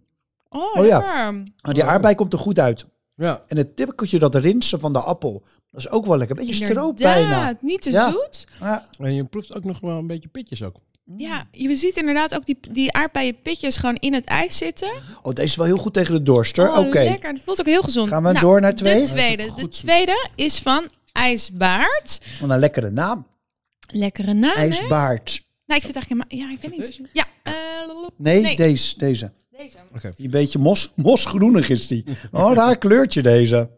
[0.49, 1.33] Oh, Oh ja.
[1.61, 2.85] die aardbei komt er goed uit.
[3.19, 3.43] Ja.
[3.47, 6.35] En het tipkeltje, dat rinsen van de appel, dat is ook wel lekker.
[6.35, 7.57] Beetje stroop bijna.
[7.61, 8.09] Niet te Ja.
[8.09, 8.47] zoet.
[8.59, 8.87] Ja.
[8.99, 10.75] En je proeft ook nog wel een beetje pitjes ook.
[11.17, 14.89] Ja, je ziet inderdaad ook die, die aardbeienpitjes gewoon in het ijs zitten.
[15.21, 16.67] Oh, deze is wel heel goed tegen de dorst, hoor.
[16.69, 16.99] Oh, Oké.
[17.03, 17.33] lekker.
[17.33, 18.09] Dat voelt ook heel gezond.
[18.09, 19.01] Gaan we Nou, door naar twee?
[19.01, 19.51] De tweede.
[19.55, 22.21] De tweede is van IJsbaard.
[22.41, 23.27] Wat een lekkere naam.
[23.91, 24.61] Lekkere naam, hè?
[24.61, 25.41] IJsbaard.
[25.65, 26.49] Nou, ik vind het eigenlijk helemaal...
[26.49, 27.09] Ja, ik weet niet.
[27.13, 27.53] Ja, eh,
[28.17, 28.55] Nee, Nee.
[28.55, 28.97] deze.
[28.97, 29.31] Deze.
[29.59, 30.11] Deze.
[30.15, 32.03] Die een beetje mos, mosgroenig is die.
[32.31, 33.69] Oh, daar kleurtje deze.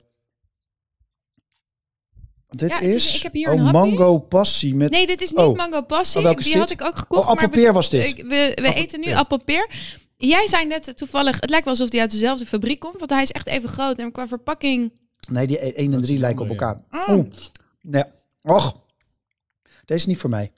[2.49, 4.91] Dit Ja, is, is- ik heb hier oh, een mango passie met...
[4.91, 5.55] Nee, dit is niet Oh.
[5.57, 6.17] mango passie.
[6.17, 6.61] Oh, welke is die dit?
[6.61, 7.23] had ik ook gekocht.
[7.23, 8.05] Oh, appelpeer maar we, was dit.
[8.17, 9.69] ik- we we eten nu appelpeer.
[10.17, 12.99] Jij zei net toevallig, het lijkt wel alsof die uit dezelfde fabriek komt.
[12.99, 13.99] Want hij is echt even groot.
[13.99, 14.93] En qua verpakking...
[15.29, 16.84] Nee, die 1 en Dat 3 is lijken op elkaar.
[16.91, 17.09] Oh.
[17.09, 17.25] Oh.
[17.82, 18.03] Nee.
[18.41, 18.75] Och.
[19.86, 20.51] Deze is niet voor mij.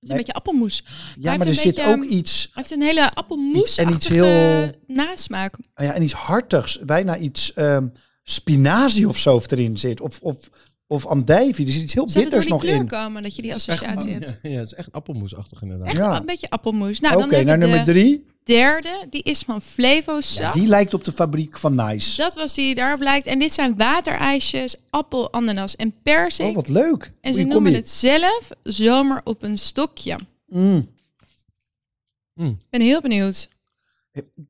[0.00, 0.10] Is Nee.
[0.10, 0.84] een beetje appelmoes.
[1.18, 4.70] Ja, maar er zit beetje, ook iets, Hij heeft een hele appelmoes en iets heel-
[4.86, 5.56] nasmaak.
[5.58, 6.78] oh ja, en iets hartigs.
[6.78, 7.88] Bijna iets ehm
[8.22, 10.00] spinazie of zo erin zit.
[10.00, 10.38] Of, of,
[10.86, 11.66] of andijvie.
[11.66, 13.06] Er zit iets heel Zou het door bitters die nog kleur in.
[13.08, 14.38] komen dat je die associatie hebt?
[14.42, 15.86] Ja, ja, het is echt appelmoesachtig inderdaad.
[15.86, 16.16] Echt Ja.
[16.20, 17.00] een beetje appelmoes.
[17.00, 18.26] Nou, Oké, naar nummer de drie.
[18.48, 19.06] Derde.
[19.10, 22.16] Die is van Flevo Ja, die lijkt op de fabriek van Nice.
[22.22, 23.26] Dat was die daar blijkt.
[23.26, 26.46] En dit zijn waterijsjes, appel, ananas en persik.
[26.46, 27.12] Oh, wat leuk.
[27.20, 30.18] En ze noemen het zelf zomer op een stokje.
[30.46, 30.88] Mm.
[32.34, 33.48] Ik ben heel benieuwd.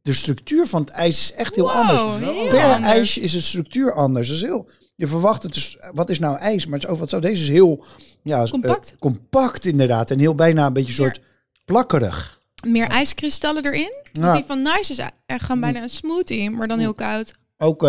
[0.02, 2.24] De structuur van het ijs is echt heel Wow, anders.
[2.24, 2.92] heel Per anders.
[2.92, 4.28] ijsje is de structuur anders.
[4.28, 6.64] Dat is heel, je verwacht het dus, wat is nou ijs?
[6.66, 7.20] Maar het is ook wat zo.
[7.20, 7.84] Deze is heel
[8.22, 8.94] ja, eh, Compact.
[8.98, 10.10] compact inderdaad.
[10.10, 11.20] En heel bijna een beetje soort
[11.64, 12.37] plakkerig.
[12.66, 13.92] Meer ijskristallen erin.
[14.12, 14.20] Ja.
[14.20, 17.34] Want die van Nice is echt gewoon bijna een smoothie, maar dan heel koud.
[17.56, 17.82] Ook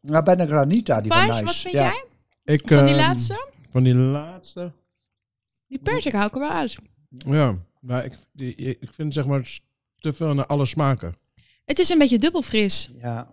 [0.00, 1.44] nou, bijna granita, die van Nice.
[1.44, 1.82] wat vind ja.
[1.82, 2.04] jij
[2.54, 3.46] Ik, van die ehm, laatste?
[3.70, 4.72] Van die laatste?
[5.68, 6.76] Die persik hou ik er wel uit.
[7.08, 9.58] Ja, maar ik, die, ik vind zeg maar
[9.98, 11.14] te veel naar alle smaken.
[11.64, 12.90] Het is een beetje dubbel fris.
[13.02, 13.28] Ja,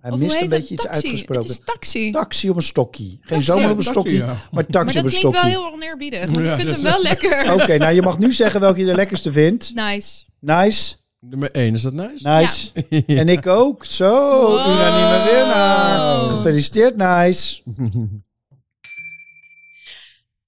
[0.00, 1.42] hij mist een beetje iets uitgesproken.
[1.42, 2.10] Het is taxi.
[2.10, 3.08] Taxi op een stokkie.
[3.08, 4.26] Geen Taxi, zomer op een taxi, stokkie, ja.
[4.26, 5.50] maar Maar taxi op dat een klinkt wel stokkie.
[5.50, 7.52] heel oneerbiedig, want Ja, ik vind dat hem wel lekker.
[7.52, 9.74] Oké, nou je mag nu zeggen welke je de lekkerste vindt.
[9.74, 10.24] Nice.
[10.40, 12.28] Nice, Nummer 1, is dat nice?
[12.28, 12.70] nice.
[13.06, 13.84] En ik ook.
[13.84, 14.66] Zo, Wow.
[14.66, 16.28] unanieme winnaar.
[16.28, 17.62] Gefeliciteerd, Nice.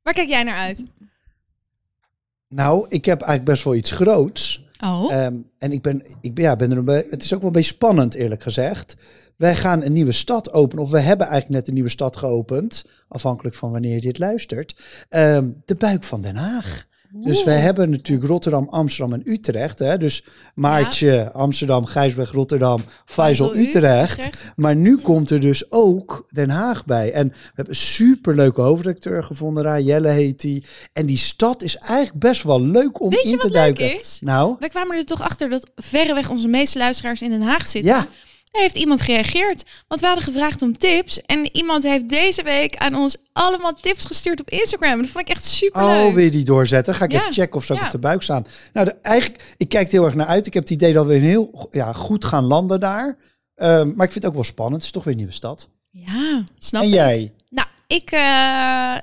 [0.02, 0.84] Waar kijk jij naar uit?
[2.48, 4.64] Nou, ik heb eigenlijk best wel iets groots.
[4.85, 7.55] Oh, Ehm, en ik ben, ik ben, ja, ben er het is ook wel een
[7.57, 8.97] beetje spannend, eerlijk gezegd.
[9.37, 12.85] Wij gaan een nieuwe stad openen, of we hebben eigenlijk net een nieuwe stad geopend,
[13.09, 14.80] afhankelijk van wanneer je dit luistert.
[15.09, 16.87] Ehm, de buik van Den Haag.
[17.14, 19.78] Dus we hebben natuurlijk Rotterdam, Amsterdam en Utrecht.
[19.78, 19.98] Hè?
[19.98, 24.18] Dus Maartje, Amsterdam, Gijsberg, Rotterdam, Faisal, Utrecht.
[24.18, 24.52] Utrecht.
[24.56, 27.12] Maar nu komt er dus ook Den Haag bij.
[27.12, 29.80] En we hebben een superleuke hoofdredacteur gevonden daar.
[29.80, 30.64] Jelle heet die.
[30.92, 33.76] En die stad is eigenlijk best wel leuk om Weet je in te wat leuk
[33.78, 34.00] duiken.
[34.00, 34.18] is?
[34.20, 37.92] Nou, wij kwamen er toch achter dat verreweg onze meeste luisteraars in Den Haag zitten.
[37.92, 38.06] ja.
[38.53, 39.64] Daar heeft iemand gereageerd.
[39.88, 41.22] Want we hadden gevraagd om tips.
[41.22, 45.00] En iemand heeft deze week aan ons allemaal tips gestuurd op Instagram.
[45.03, 46.07] Dat vond ik echt super leuk.
[46.07, 46.94] Oh, wil je die doorzetten?
[46.94, 47.18] Ga ik Ja.
[47.18, 47.84] even checken of ze ook Ja.
[47.84, 48.46] op de buik staan.
[48.72, 50.46] Nou, de, eigenlijk, ik kijk er heel erg naar uit.
[50.46, 53.16] Ik heb het idee dat we een heel ja, goed gaan landen daar.
[53.55, 54.76] Ehm, maar ik vind het ook wel spannend.
[54.76, 55.68] Het is toch weer een nieuwe stad.
[55.90, 56.94] Ja, snap en ik.
[56.94, 57.32] jij?
[57.95, 58.20] Ik eh,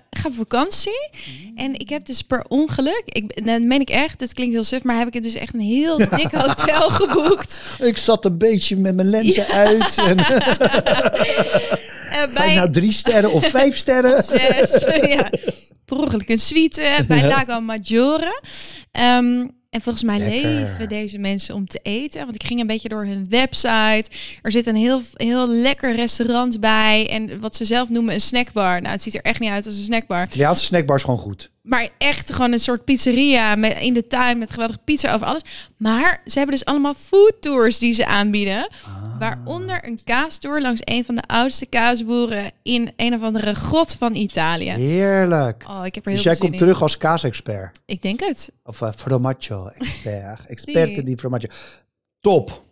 [0.10, 1.10] ga op vakantie.
[1.56, 4.84] En ik heb dus per ongeluk, ik, dat meen ik echt, het klinkt heel suf,
[4.84, 7.62] maar heb ik het dus echt een heel dik hotel geboekt.
[7.80, 9.98] Ik zat een beetje met mijn lenzen uit.
[9.98, 10.18] En,
[12.10, 14.24] Eh, zijn nou drie sterren of vijf sterren?
[14.24, 14.86] zes.
[15.02, 15.32] ja.
[15.86, 18.42] Per ongeluk een suite bij Lago Maggiore.
[18.92, 20.42] Ehm, en volgens mij Lekker.
[20.42, 22.22] leven deze mensen om te eten.
[22.22, 24.06] Want ik ging een beetje door hun website.
[24.42, 27.10] Er zit een heel, heel lekker restaurant bij.
[27.10, 28.82] En wat ze zelf noemen een snackbar.
[28.82, 30.24] Nou, het ziet er echt niet uit als een snackbar.
[30.24, 31.52] Italiaanse snackbar is gewoon goed.
[31.62, 35.42] Maar echt gewoon een soort pizzeria met, in de tuin met geweldige pizza over alles.
[35.78, 38.70] Maar ze hebben dus allemaal food tours die ze aanbieden.
[39.20, 44.16] Waaronder een kaastour langs een van de oudste kaasboeren in een of andere grot van
[44.16, 44.70] Italië.
[44.72, 45.66] Heerlijk.
[45.68, 46.58] Oh, ik heb er heel dus jij komt in.
[46.58, 47.80] terug als kaasexpert.
[47.86, 48.52] Ik denk het.
[48.64, 50.46] Of uh, formaggio expert.
[50.50, 51.04] Experte Sì.
[51.04, 51.50] di formaggio.
[52.20, 52.64] Top.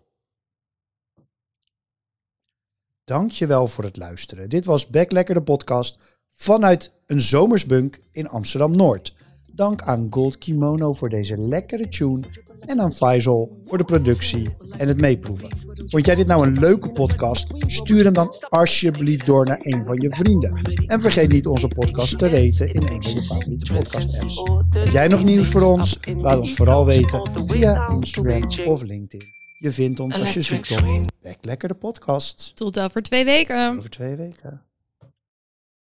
[3.03, 4.49] Dankjewel voor het luisteren.
[4.49, 5.97] Dit was Backlekker de podcast
[6.29, 9.15] vanuit een zomersbunk in Amsterdam-Noord.
[9.57, 12.23] Dank aan Gold Kimono voor deze lekkere tune
[12.65, 15.49] en aan Faisal voor de productie en het meeproeven.
[15.87, 17.53] Vond jij dit nou een leuke podcast?
[17.57, 20.61] Stuur hem dan alsjeblieft door naar een van je vrienden.
[20.85, 24.43] En vergeet niet onze podcast te raten in een van je favoriete podcast apps.
[24.69, 25.99] Heb jij nog nieuws voor ons?
[26.17, 29.25] Laat ons vooral weten via Instagram of LinkedIn.
[29.59, 32.55] Je vindt ons als je zoekt op Back Lekker de podcast.
[32.55, 33.77] Tot over twee weken.
[33.77, 34.66] Over twee weken.